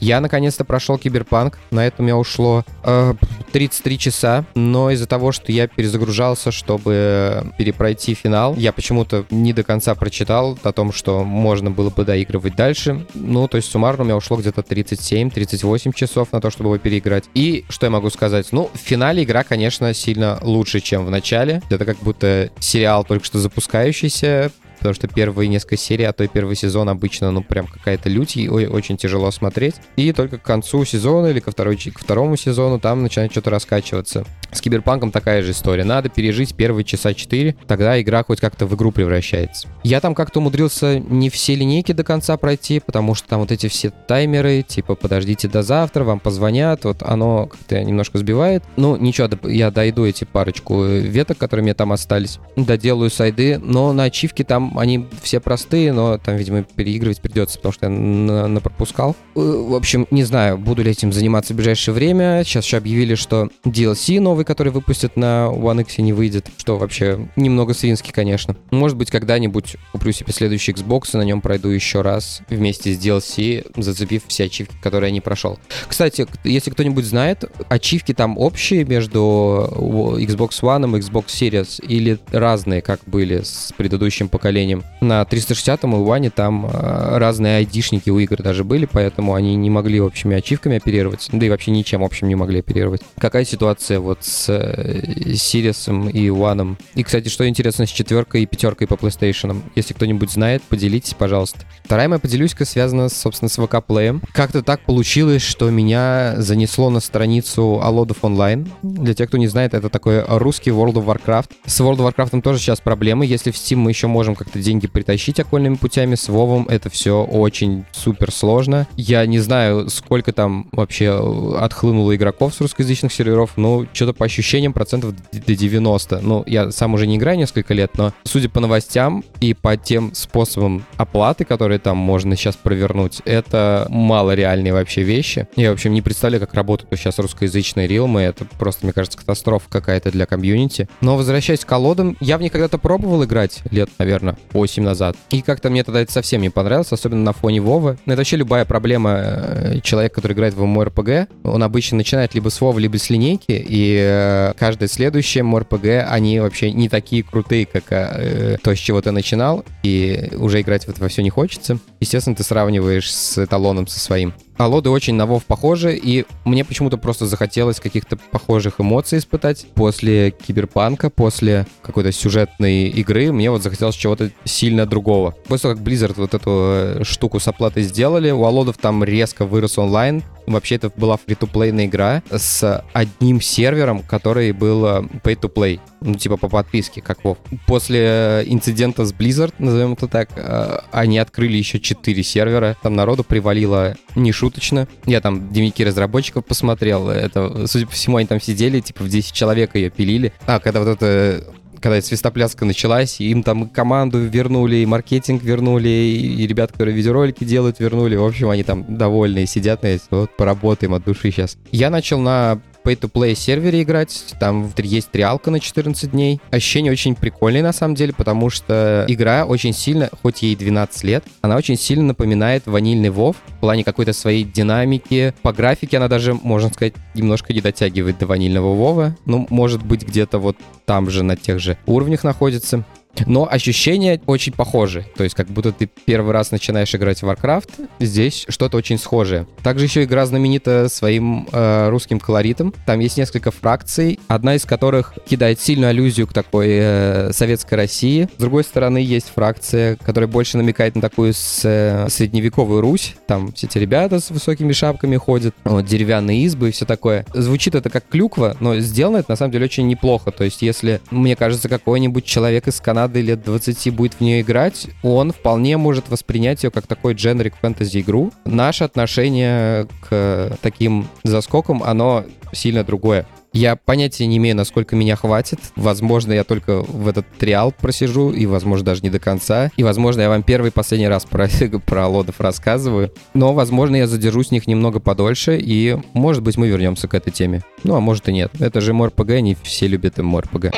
Я 0.00 0.20
наконец-то 0.20 0.64
прошел 0.64 0.98
Киберпанк. 0.98 1.58
На 1.70 1.86
это 1.86 2.02
у 2.02 2.04
меня 2.04 2.16
ушло 2.16 2.64
э, 2.82 3.14
33 3.52 3.98
часа. 3.98 4.44
Но 4.54 4.90
из-за 4.90 5.06
того, 5.06 5.32
что 5.32 5.52
я 5.52 5.66
перезагружался, 5.66 6.50
чтобы 6.50 7.52
перепройти 7.58 8.14
финал, 8.14 8.54
я 8.56 8.72
почему-то 8.72 9.24
не 9.30 9.52
до 9.52 9.62
конца 9.62 9.94
прочитал 9.94 10.58
о 10.62 10.72
том, 10.72 10.92
что 10.92 11.24
можно 11.24 11.70
было 11.70 11.90
бы 11.90 12.04
доигрывать 12.04 12.56
дальше. 12.56 13.06
Ну, 13.14 13.48
то 13.48 13.56
есть 13.56 13.70
суммарно 13.70 14.02
у 14.02 14.06
меня 14.06 14.16
ушло 14.16 14.36
где-то 14.36 14.60
37-38 14.60 15.92
часов 15.94 16.32
на 16.32 16.40
то, 16.40 16.50
чтобы 16.50 16.70
его 16.70 16.78
переиграть. 16.78 17.24
И 17.34 17.64
что 17.68 17.86
я 17.86 17.90
могу 17.90 18.10
сказать? 18.10 18.48
Ну, 18.52 18.70
в 18.72 18.78
финале 18.78 19.24
игра, 19.24 19.42
конечно, 19.42 19.92
сильно 19.94 20.38
лучше, 20.42 20.80
чем 20.80 21.06
в 21.06 21.10
начале. 21.10 21.62
Это 21.70 21.84
как 21.84 21.98
будто 21.98 22.50
сериал 22.60 23.04
только 23.04 23.24
что 23.24 23.38
запускающийся, 23.38 24.52
потому 24.86 25.08
что 25.08 25.14
первые 25.14 25.48
несколько 25.48 25.76
серий, 25.76 26.04
а 26.04 26.12
то 26.12 26.22
и 26.22 26.28
первый 26.28 26.54
сезон 26.54 26.88
обычно, 26.88 27.30
ну, 27.30 27.42
прям 27.42 27.66
какая-то 27.66 28.08
лють, 28.08 28.36
и 28.36 28.48
очень 28.48 28.96
тяжело 28.96 29.30
смотреть. 29.30 29.76
И 29.96 30.12
только 30.12 30.38
к 30.38 30.42
концу 30.42 30.84
сезона 30.84 31.26
или 31.26 31.40
ко, 31.40 31.50
второй, 31.50 31.76
ко 31.76 31.98
второму 31.98 32.36
сезону 32.36 32.78
там 32.78 33.02
начинает 33.02 33.32
что-то 33.32 33.50
раскачиваться. 33.50 34.24
С 34.52 34.60
Киберпанком 34.60 35.10
такая 35.10 35.42
же 35.42 35.50
история. 35.50 35.84
Надо 35.84 36.08
пережить 36.08 36.54
первые 36.54 36.84
часа 36.84 37.14
4, 37.14 37.56
тогда 37.66 38.00
игра 38.00 38.22
хоть 38.22 38.40
как-то 38.40 38.66
в 38.66 38.74
игру 38.74 38.92
превращается. 38.92 39.68
Я 39.82 40.00
там 40.00 40.14
как-то 40.14 40.38
умудрился 40.38 40.98
не 40.98 41.30
все 41.30 41.56
линейки 41.56 41.92
до 41.92 42.04
конца 42.04 42.36
пройти, 42.36 42.80
потому 42.80 43.14
что 43.14 43.28
там 43.28 43.40
вот 43.40 43.50
эти 43.50 43.68
все 43.68 43.90
таймеры, 43.90 44.62
типа 44.62 44.94
подождите 44.94 45.48
до 45.48 45.62
завтра, 45.62 46.04
вам 46.04 46.20
позвонят, 46.20 46.84
вот 46.84 47.02
оно 47.02 47.46
как-то 47.46 47.82
немножко 47.82 48.18
сбивает. 48.18 48.62
Ну, 48.76 48.96
ничего, 48.96 49.28
я 49.48 49.70
дойду 49.70 50.04
эти 50.04 50.24
парочку 50.24 50.84
веток, 50.84 51.38
которые 51.38 51.64
мне 51.64 51.74
там 51.74 51.92
остались, 51.92 52.38
доделаю 52.54 53.10
сайды, 53.10 53.58
но 53.58 53.92
на 53.92 54.04
ачивке 54.04 54.44
там 54.44 54.75
они 54.78 55.06
все 55.22 55.40
простые, 55.40 55.92
но 55.92 56.18
там, 56.18 56.36
видимо, 56.36 56.62
переигрывать 56.62 57.20
придется, 57.20 57.58
потому 57.58 57.72
что 57.72 57.86
я 57.86 57.90
на, 57.90 58.48
на 58.48 58.60
пропускал. 58.60 59.16
Э, 59.34 59.40
в 59.40 59.74
общем, 59.74 60.06
не 60.10 60.24
знаю, 60.24 60.58
буду 60.58 60.82
ли 60.82 60.90
этим 60.90 61.12
заниматься 61.12 61.52
в 61.52 61.56
ближайшее 61.56 61.94
время. 61.94 62.42
Сейчас 62.44 62.64
еще 62.64 62.76
объявили, 62.76 63.14
что 63.14 63.48
DLC 63.64 64.20
новый, 64.20 64.44
который 64.44 64.72
выпустят 64.72 65.16
на 65.16 65.48
One 65.52 65.82
X 65.82 65.98
не 65.98 66.12
выйдет, 66.12 66.48
что 66.56 66.76
вообще 66.76 67.28
немного 67.36 67.74
свинский, 67.74 68.12
конечно. 68.12 68.56
Может 68.70 68.96
быть, 68.96 69.10
когда-нибудь 69.10 69.76
куплю 69.92 70.12
себе 70.12 70.32
следующий 70.32 70.72
Xbox 70.72 71.10
и 71.14 71.16
на 71.16 71.22
нем 71.22 71.40
пройду 71.40 71.68
еще 71.68 72.02
раз 72.02 72.42
вместе 72.48 72.94
с 72.94 72.98
DLC, 72.98 73.66
зацепив 73.76 74.22
все 74.28 74.44
ачивки, 74.44 74.74
которые 74.82 75.08
я 75.08 75.14
не 75.14 75.20
прошел. 75.20 75.58
Кстати, 75.88 76.26
если 76.44 76.70
кто-нибудь 76.70 77.04
знает, 77.04 77.44
ачивки 77.68 78.14
там 78.14 78.38
общие 78.38 78.84
между 78.84 79.68
Xbox 79.76 80.60
One 80.62 80.96
и 80.96 81.00
Xbox 81.00 81.26
Series 81.26 81.84
или 81.84 82.18
разные, 82.30 82.82
как 82.82 83.00
были 83.06 83.42
с 83.42 83.72
предыдущим 83.76 84.28
поколением? 84.28 84.65
На 85.00 85.24
360 85.24 85.84
и 85.84 85.86
One 85.86 86.30
там 86.30 86.68
а, 86.72 87.18
разные 87.18 87.58
айдишники 87.58 88.10
у 88.10 88.18
игр 88.18 88.42
даже 88.42 88.64
были, 88.64 88.86
поэтому 88.86 89.34
они 89.34 89.56
не 89.56 89.70
могли 89.70 90.00
общими 90.00 90.36
ачивками 90.36 90.76
оперировать, 90.76 91.28
да 91.32 91.46
и 91.46 91.50
вообще 91.50 91.70
ничем 91.70 92.02
общим 92.02 92.28
не 92.28 92.34
могли 92.34 92.60
оперировать. 92.60 93.02
Какая 93.18 93.44
ситуация 93.44 94.00
вот 94.00 94.24
с 94.24 94.48
Series 94.48 96.10
и 96.10 96.28
One? 96.28 96.76
И, 96.94 97.02
кстати, 97.02 97.28
что 97.28 97.48
интересно 97.48 97.86
с 97.86 97.90
четверкой 97.90 98.42
и 98.42 98.46
пятеркой 98.46 98.86
по 98.86 98.94
PlayStation? 98.94 99.62
Если 99.74 99.94
кто-нибудь 99.94 100.30
знает, 100.30 100.62
поделитесь, 100.62 101.14
пожалуйста. 101.14 101.60
Вторая 101.84 102.08
моя 102.08 102.18
поделюсь-ка 102.18 102.64
связана, 102.64 103.08
собственно, 103.08 103.48
с 103.48 103.58
Play. 103.58 104.20
Как-то 104.32 104.62
так 104.62 104.80
получилось, 104.80 105.42
что 105.42 105.70
меня 105.70 106.34
занесло 106.38 106.90
на 106.90 107.00
страницу 107.00 107.80
Алодов 107.82 108.24
онлайн. 108.24 108.68
Для 108.82 109.14
тех, 109.14 109.28
кто 109.28 109.38
не 109.38 109.46
знает, 109.46 109.74
это 109.74 109.88
такой 109.88 110.24
русский 110.26 110.70
World 110.70 110.94
of 110.94 111.06
Warcraft. 111.06 111.50
С 111.66 111.80
World 111.80 111.98
of 111.98 112.14
Warcraft 112.14 112.42
тоже 112.42 112.58
сейчас 112.58 112.80
проблемы. 112.80 113.26
Если 113.26 113.50
в 113.50 113.54
Steam 113.54 113.76
мы 113.76 113.90
еще 113.90 114.06
можем 114.06 114.34
как-то 114.46 114.60
деньги 114.60 114.86
притащить 114.86 115.40
окольными 115.40 115.74
путями, 115.74 116.14
с 116.14 116.28
WoW 116.28 116.70
это 116.70 116.88
все 116.88 117.24
очень 117.24 117.84
супер 117.90 118.30
сложно. 118.30 118.86
Я 118.96 119.26
не 119.26 119.40
знаю, 119.40 119.90
сколько 119.90 120.32
там 120.32 120.68
вообще 120.70 121.56
отхлынуло 121.58 122.14
игроков 122.14 122.54
с 122.54 122.60
русскоязычных 122.60 123.12
серверов, 123.12 123.56
но 123.56 123.86
что-то 123.92 124.12
по 124.12 124.24
ощущениям 124.24 124.72
процентов 124.72 125.14
до 125.32 125.56
90. 125.56 126.20
Ну, 126.22 126.44
я 126.46 126.70
сам 126.70 126.94
уже 126.94 127.08
не 127.08 127.16
играю 127.16 127.38
несколько 127.38 127.74
лет, 127.74 127.98
но 127.98 128.12
судя 128.22 128.48
по 128.48 128.60
новостям 128.60 129.24
и 129.40 129.52
по 129.52 129.76
тем 129.76 130.14
способам 130.14 130.84
оплаты, 130.96 131.44
которые 131.44 131.80
там 131.80 131.96
можно 131.96 132.36
сейчас 132.36 132.54
провернуть, 132.54 133.22
это 133.24 133.86
мало 133.90 134.32
реальные 134.32 134.72
вообще 134.72 135.02
вещи. 135.02 135.48
Я, 135.56 135.70
в 135.70 135.74
общем, 135.74 135.92
не 135.92 136.02
представляю, 136.02 136.40
как 136.40 136.54
работают 136.54 136.88
сейчас 136.96 137.18
русскоязычные 137.18 137.88
рилмы. 137.88 138.22
Это 138.22 138.44
просто, 138.44 138.86
мне 138.86 138.92
кажется, 138.92 139.18
катастрофа 139.18 139.66
какая-то 139.68 140.12
для 140.12 140.24
комьюнити. 140.24 140.88
Но 141.00 141.16
возвращаясь 141.16 141.64
к 141.64 141.68
колодам, 141.68 142.16
я 142.20 142.38
в 142.38 142.42
них 142.42 142.52
когда-то 142.52 142.78
пробовал 142.78 143.24
играть 143.24 143.62
лет, 143.70 143.90
наверное, 143.98 144.35
8 144.52 144.82
назад. 144.82 145.16
И 145.30 145.42
как-то 145.42 145.70
мне 145.70 145.84
тогда 145.84 146.00
это 146.00 146.12
совсем 146.12 146.42
не 146.42 146.50
понравилось, 146.50 146.92
особенно 146.92 147.22
на 147.22 147.32
фоне 147.32 147.60
Вовы. 147.60 147.98
Это 148.06 148.16
вообще 148.16 148.36
любая 148.36 148.64
проблема 148.64 149.10
э, 149.18 149.80
человека, 149.82 150.16
который 150.16 150.32
играет 150.32 150.54
в 150.54 150.62
MMORPG. 150.62 151.28
Он 151.44 151.62
обычно 151.62 151.98
начинает 151.98 152.34
либо 152.34 152.48
с 152.48 152.60
Вовы, 152.60 152.80
либо 152.80 152.98
с 152.98 153.10
линейки, 153.10 153.52
и 153.68 153.98
э, 154.00 154.54
каждое 154.58 154.88
следующее 154.88 155.44
MMORPG, 155.44 156.06
они 156.08 156.40
вообще 156.40 156.72
не 156.72 156.88
такие 156.88 157.22
крутые, 157.22 157.66
как 157.66 157.84
э, 157.90 158.58
то, 158.62 158.74
с 158.74 158.78
чего 158.78 159.00
ты 159.00 159.10
начинал, 159.10 159.64
и 159.82 160.30
уже 160.36 160.60
играть 160.60 160.84
в 160.84 160.88
это 160.88 161.00
во 161.00 161.08
все 161.08 161.22
не 161.22 161.30
хочется. 161.30 161.78
Естественно, 162.00 162.36
ты 162.36 162.42
сравниваешь 162.42 163.12
с 163.12 163.38
эталоном 163.38 163.86
со 163.86 164.00
своим. 164.00 164.34
А 164.58 164.66
лоды 164.66 164.88
очень 164.90 165.14
на 165.14 165.26
Вов 165.26 165.44
похожи, 165.44 165.94
и 165.94 166.24
мне 166.44 166.64
почему-то 166.64 166.96
просто 166.96 167.26
захотелось 167.26 167.78
каких-то 167.78 168.16
похожих 168.16 168.80
эмоций 168.80 169.18
испытать. 169.18 169.66
После 169.74 170.30
киберпанка, 170.30 171.10
после 171.10 171.66
какой-то 171.82 172.10
сюжетной 172.10 172.88
игры, 172.88 173.32
мне 173.32 173.50
вот 173.50 173.62
захотелось 173.62 173.94
чего-то 173.94 174.30
сильно 174.44 174.86
другого. 174.86 175.34
После 175.46 175.62
того, 175.62 175.74
как 175.74 175.84
Blizzard 175.86 176.14
вот 176.16 176.32
эту 176.32 176.50
э, 176.50 177.04
штуку 177.04 177.38
с 177.38 177.48
оплатой 177.48 177.82
сделали, 177.82 178.30
у 178.30 178.44
Алодов 178.44 178.78
там 178.78 179.04
резко 179.04 179.44
вырос 179.44 179.76
онлайн, 179.76 180.22
Вообще 180.46 180.76
это 180.76 180.90
была 180.96 181.16
фри-то-плейная 181.16 181.86
игра 181.86 182.22
с 182.30 182.84
одним 182.92 183.40
сервером, 183.40 184.02
который 184.02 184.52
был 184.52 184.86
э, 184.86 185.02
pay-to-play, 185.22 185.80
ну 186.00 186.14
типа 186.14 186.36
по 186.36 186.48
подписке, 186.48 187.00
как 187.00 187.24
Вов. 187.24 187.38
После 187.66 188.44
инцидента 188.46 189.04
с 189.04 189.12
Blizzard, 189.12 189.54
назовем 189.58 189.94
это 189.94 190.08
так, 190.08 190.30
э, 190.36 190.78
они 190.92 191.18
открыли 191.18 191.56
еще 191.56 191.80
4 191.80 192.22
сервера, 192.22 192.76
там 192.82 192.94
народу 192.94 193.24
привалило 193.24 193.96
не 194.14 194.32
шуточно. 194.32 194.88
Я 195.04 195.20
там 195.20 195.48
дневники 195.48 195.84
разработчиков 195.84 196.44
посмотрел, 196.44 197.08
это, 197.08 197.66
судя 197.66 197.86
по 197.86 197.92
всему, 197.92 198.16
они 198.18 198.26
там 198.26 198.40
сидели, 198.40 198.80
типа 198.80 199.04
в 199.04 199.08
10 199.08 199.32
человек 199.32 199.74
ее 199.74 199.90
пилили. 199.90 200.32
А, 200.46 200.60
когда 200.60 200.80
вот 200.80 200.88
это 200.88 201.44
когда 201.86 202.00
свистопляска 202.02 202.64
началась, 202.64 203.20
им 203.20 203.44
там 203.44 203.68
команду 203.68 204.18
вернули, 204.18 204.78
и 204.78 204.86
маркетинг 204.86 205.44
вернули, 205.44 205.88
и 205.88 206.44
ребят, 206.44 206.72
которые 206.72 206.96
видеоролики 206.96 207.44
делают, 207.44 207.78
вернули. 207.78 208.16
В 208.16 208.24
общем, 208.24 208.50
они 208.50 208.64
там 208.64 208.96
довольные 208.96 209.46
сидят 209.46 209.84
на 209.84 209.88
вот 210.10 210.36
поработаем 210.36 210.94
от 210.94 211.04
души 211.04 211.30
сейчас. 211.30 211.56
Я 211.70 211.90
начал 211.90 212.18
на 212.18 212.60
pay-to-play 212.86 213.34
сервере 213.34 213.82
играть. 213.82 214.34
Там 214.38 214.72
есть 214.76 215.10
триалка 215.10 215.50
на 215.50 215.58
14 215.58 216.12
дней. 216.12 216.40
Ощущение 216.50 216.92
очень 216.92 217.16
прикольное 217.16 217.62
на 217.62 217.72
самом 217.72 217.96
деле, 217.96 218.12
потому 218.12 218.48
что 218.48 219.04
игра 219.08 219.44
очень 219.44 219.72
сильно, 219.72 220.08
хоть 220.22 220.42
ей 220.42 220.54
12 220.54 221.04
лет, 221.04 221.24
она 221.40 221.56
очень 221.56 221.76
сильно 221.76 222.04
напоминает 222.04 222.66
ванильный 222.66 223.08
WoW 223.08 223.34
в 223.34 223.60
плане 223.60 223.82
какой-то 223.82 224.12
своей 224.12 224.44
динамики. 224.44 225.34
По 225.42 225.52
графике 225.52 225.96
она 225.96 226.08
даже, 226.08 226.34
можно 226.34 226.72
сказать, 226.72 226.94
немножко 227.14 227.52
не 227.52 227.60
дотягивает 227.60 228.18
до 228.18 228.26
ванильного 228.26 228.74
WoW. 228.74 229.12
Ну, 229.24 229.46
может 229.50 229.82
быть, 229.82 230.06
где-то 230.06 230.38
вот 230.38 230.56
там 230.84 231.10
же 231.10 231.24
на 231.24 231.36
тех 231.36 231.58
же 231.58 231.76
уровнях 231.86 232.22
находится. 232.22 232.84
Но 233.26 233.48
ощущения 233.50 234.20
очень 234.26 234.52
похожи. 234.52 235.06
То 235.16 235.24
есть 235.24 235.34
как 235.34 235.48
будто 235.48 235.72
ты 235.72 235.88
первый 236.04 236.32
раз 236.32 236.50
начинаешь 236.50 236.94
играть 236.94 237.22
в 237.22 237.24
Warcraft, 237.24 237.88
здесь 238.00 238.44
что-то 238.48 238.76
очень 238.76 238.98
схожее. 238.98 239.46
Также 239.62 239.86
еще 239.86 240.04
игра 240.04 240.26
знаменита 240.26 240.88
своим 240.88 241.48
э, 241.52 241.88
русским 241.88 242.20
колоритом. 242.20 242.74
Там 242.84 243.00
есть 243.00 243.16
несколько 243.16 243.50
фракций, 243.50 244.20
одна 244.28 244.54
из 244.54 244.64
которых 244.64 245.14
кидает 245.26 245.60
сильную 245.60 245.90
аллюзию 245.90 246.26
к 246.26 246.32
такой 246.32 246.68
э, 246.70 247.32
советской 247.32 247.74
России. 247.74 248.28
С 248.36 248.40
другой 248.40 248.64
стороны, 248.64 248.98
есть 248.98 249.30
фракция, 249.34 249.96
которая 249.96 250.28
больше 250.28 250.58
намекает 250.58 250.94
на 250.94 251.00
такую 251.00 251.32
с, 251.32 251.62
э, 251.64 252.08
средневековую 252.08 252.80
Русь. 252.80 253.14
Там 253.26 253.52
все 253.52 253.66
эти 253.66 253.78
ребята 253.78 254.20
с 254.20 254.30
высокими 254.30 254.72
шапками 254.72 255.16
ходят, 255.16 255.54
вот, 255.64 255.84
деревянные 255.84 256.42
избы 256.42 256.68
и 256.68 256.72
все 256.72 256.84
такое. 256.84 257.24
Звучит 257.32 257.74
это 257.74 257.90
как 257.90 258.08
клюква, 258.08 258.56
но 258.60 258.76
сделано 258.78 259.18
это 259.18 259.30
на 259.30 259.36
самом 259.36 259.52
деле 259.52 259.64
очень 259.64 259.86
неплохо. 259.86 260.30
То 260.30 260.44
есть 260.44 260.62
если, 260.62 261.00
мне 261.10 261.36
кажется, 261.36 261.68
какой-нибудь 261.68 262.24
человек 262.24 262.68
из 262.68 262.80
Канады 262.80 263.05
Канады 263.06 263.20
лет 263.20 263.44
20 263.44 263.94
будет 263.94 264.14
в 264.14 264.20
нее 264.20 264.40
играть, 264.40 264.88
он 265.04 265.30
вполне 265.30 265.76
может 265.76 266.08
воспринять 266.08 266.64
ее 266.64 266.72
как 266.72 266.88
такой 266.88 267.14
дженрик 267.14 267.54
фэнтези-игру. 267.54 268.32
Наше 268.44 268.82
отношение 268.82 269.86
к 270.00 270.58
таким 270.60 271.06
заскокам, 271.22 271.84
оно 271.84 272.24
сильно 272.52 272.82
другое. 272.82 273.24
Я 273.52 273.76
понятия 273.76 274.26
не 274.26 274.36
имею, 274.36 274.56
насколько 274.56 274.96
меня 274.96 275.16
хватит. 275.16 275.60
Возможно, 275.76 276.32
я 276.32 276.44
только 276.44 276.82
в 276.82 277.08
этот 277.08 277.26
триал 277.38 277.72
просижу, 277.72 278.30
и, 278.30 278.44
возможно, 278.44 278.84
даже 278.84 279.02
не 279.02 279.08
до 279.08 279.18
конца. 279.18 279.70
И, 279.76 279.82
возможно, 279.82 280.22
я 280.22 280.28
вам 280.28 280.42
первый 280.42 280.68
и 280.68 280.72
последний 280.72 281.08
раз 281.08 281.24
про, 281.24 281.48
про 281.86 282.06
лодов 282.06 282.40
рассказываю. 282.40 283.14
Но, 283.32 283.54
возможно, 283.54 283.96
я 283.96 284.08
задержусь 284.08 284.48
в 284.48 284.50
них 284.50 284.66
немного 284.66 285.00
подольше, 285.00 285.58
и, 285.58 285.96
может 286.12 286.42
быть, 286.42 286.58
мы 286.58 286.68
вернемся 286.68 287.08
к 287.08 287.14
этой 287.14 287.30
теме. 287.30 287.62
Ну, 287.84 287.94
а 287.94 288.00
может 288.00 288.28
и 288.28 288.32
нет. 288.32 288.50
Это 288.58 288.82
же 288.82 288.92
МРПГ, 288.92 289.40
не 289.40 289.56
все 289.62 289.86
любят 289.86 290.18
МРПГ. 290.18 290.74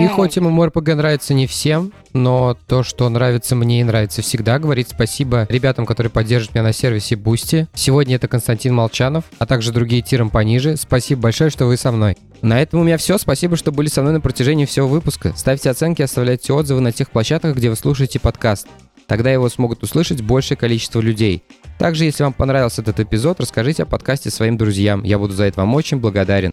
И 0.00 0.06
хоть 0.06 0.38
MMORPG 0.38 0.94
нравится 0.94 1.34
не 1.34 1.46
всем, 1.46 1.92
но 2.14 2.56
то, 2.66 2.82
что 2.82 3.06
нравится 3.10 3.54
мне 3.54 3.82
и 3.82 3.84
нравится 3.84 4.22
всегда, 4.22 4.58
говорит 4.58 4.88
спасибо 4.88 5.46
ребятам, 5.50 5.84
которые 5.84 6.10
поддерживают 6.10 6.54
меня 6.54 6.64
на 6.64 6.72
сервисе 6.72 7.16
Boosty. 7.16 7.66
Сегодня 7.74 8.16
это 8.16 8.26
Константин 8.26 8.74
Молчанов, 8.74 9.24
а 9.38 9.44
также 9.44 9.72
другие 9.72 10.00
тиром 10.00 10.30
пониже. 10.30 10.78
Спасибо 10.78 11.20
большое, 11.20 11.50
что 11.50 11.66
вы 11.66 11.76
со 11.76 11.92
мной. 11.92 12.16
На 12.40 12.62
этом 12.62 12.80
у 12.80 12.84
меня 12.84 12.96
все. 12.96 13.18
Спасибо, 13.18 13.58
что 13.58 13.72
были 13.72 13.88
со 13.88 14.00
мной 14.00 14.14
на 14.14 14.22
протяжении 14.22 14.64
всего 14.64 14.88
выпуска. 14.88 15.34
Ставьте 15.36 15.68
оценки, 15.68 16.00
оставляйте 16.00 16.54
отзывы 16.54 16.80
на 16.80 16.92
тех 16.92 17.10
площадках, 17.10 17.54
где 17.54 17.68
вы 17.68 17.76
слушаете 17.76 18.18
подкаст. 18.18 18.68
Тогда 19.06 19.30
его 19.30 19.50
смогут 19.50 19.82
услышать 19.82 20.22
большее 20.22 20.56
количество 20.56 21.00
людей. 21.00 21.42
Также, 21.78 22.06
если 22.06 22.22
вам 22.22 22.32
понравился 22.32 22.80
этот 22.80 23.00
эпизод, 23.00 23.38
расскажите 23.38 23.82
о 23.82 23.86
подкасте 23.86 24.30
своим 24.30 24.56
друзьям. 24.56 25.02
Я 25.02 25.18
буду 25.18 25.34
за 25.34 25.44
это 25.44 25.60
вам 25.60 25.74
очень 25.74 25.98
благодарен. 25.98 26.52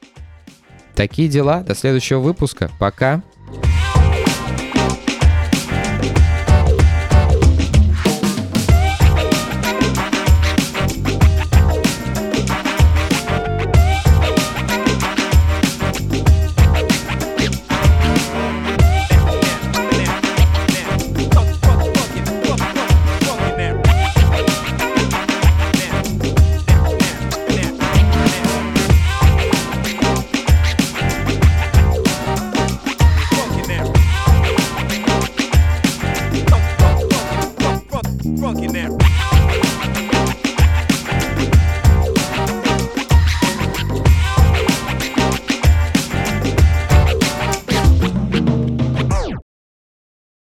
Такие 0.95 1.29
дела. 1.29 1.61
До 1.61 1.75
следующего 1.75 2.19
выпуска. 2.19 2.69
Пока. 2.77 3.23
Bye. 3.49 3.76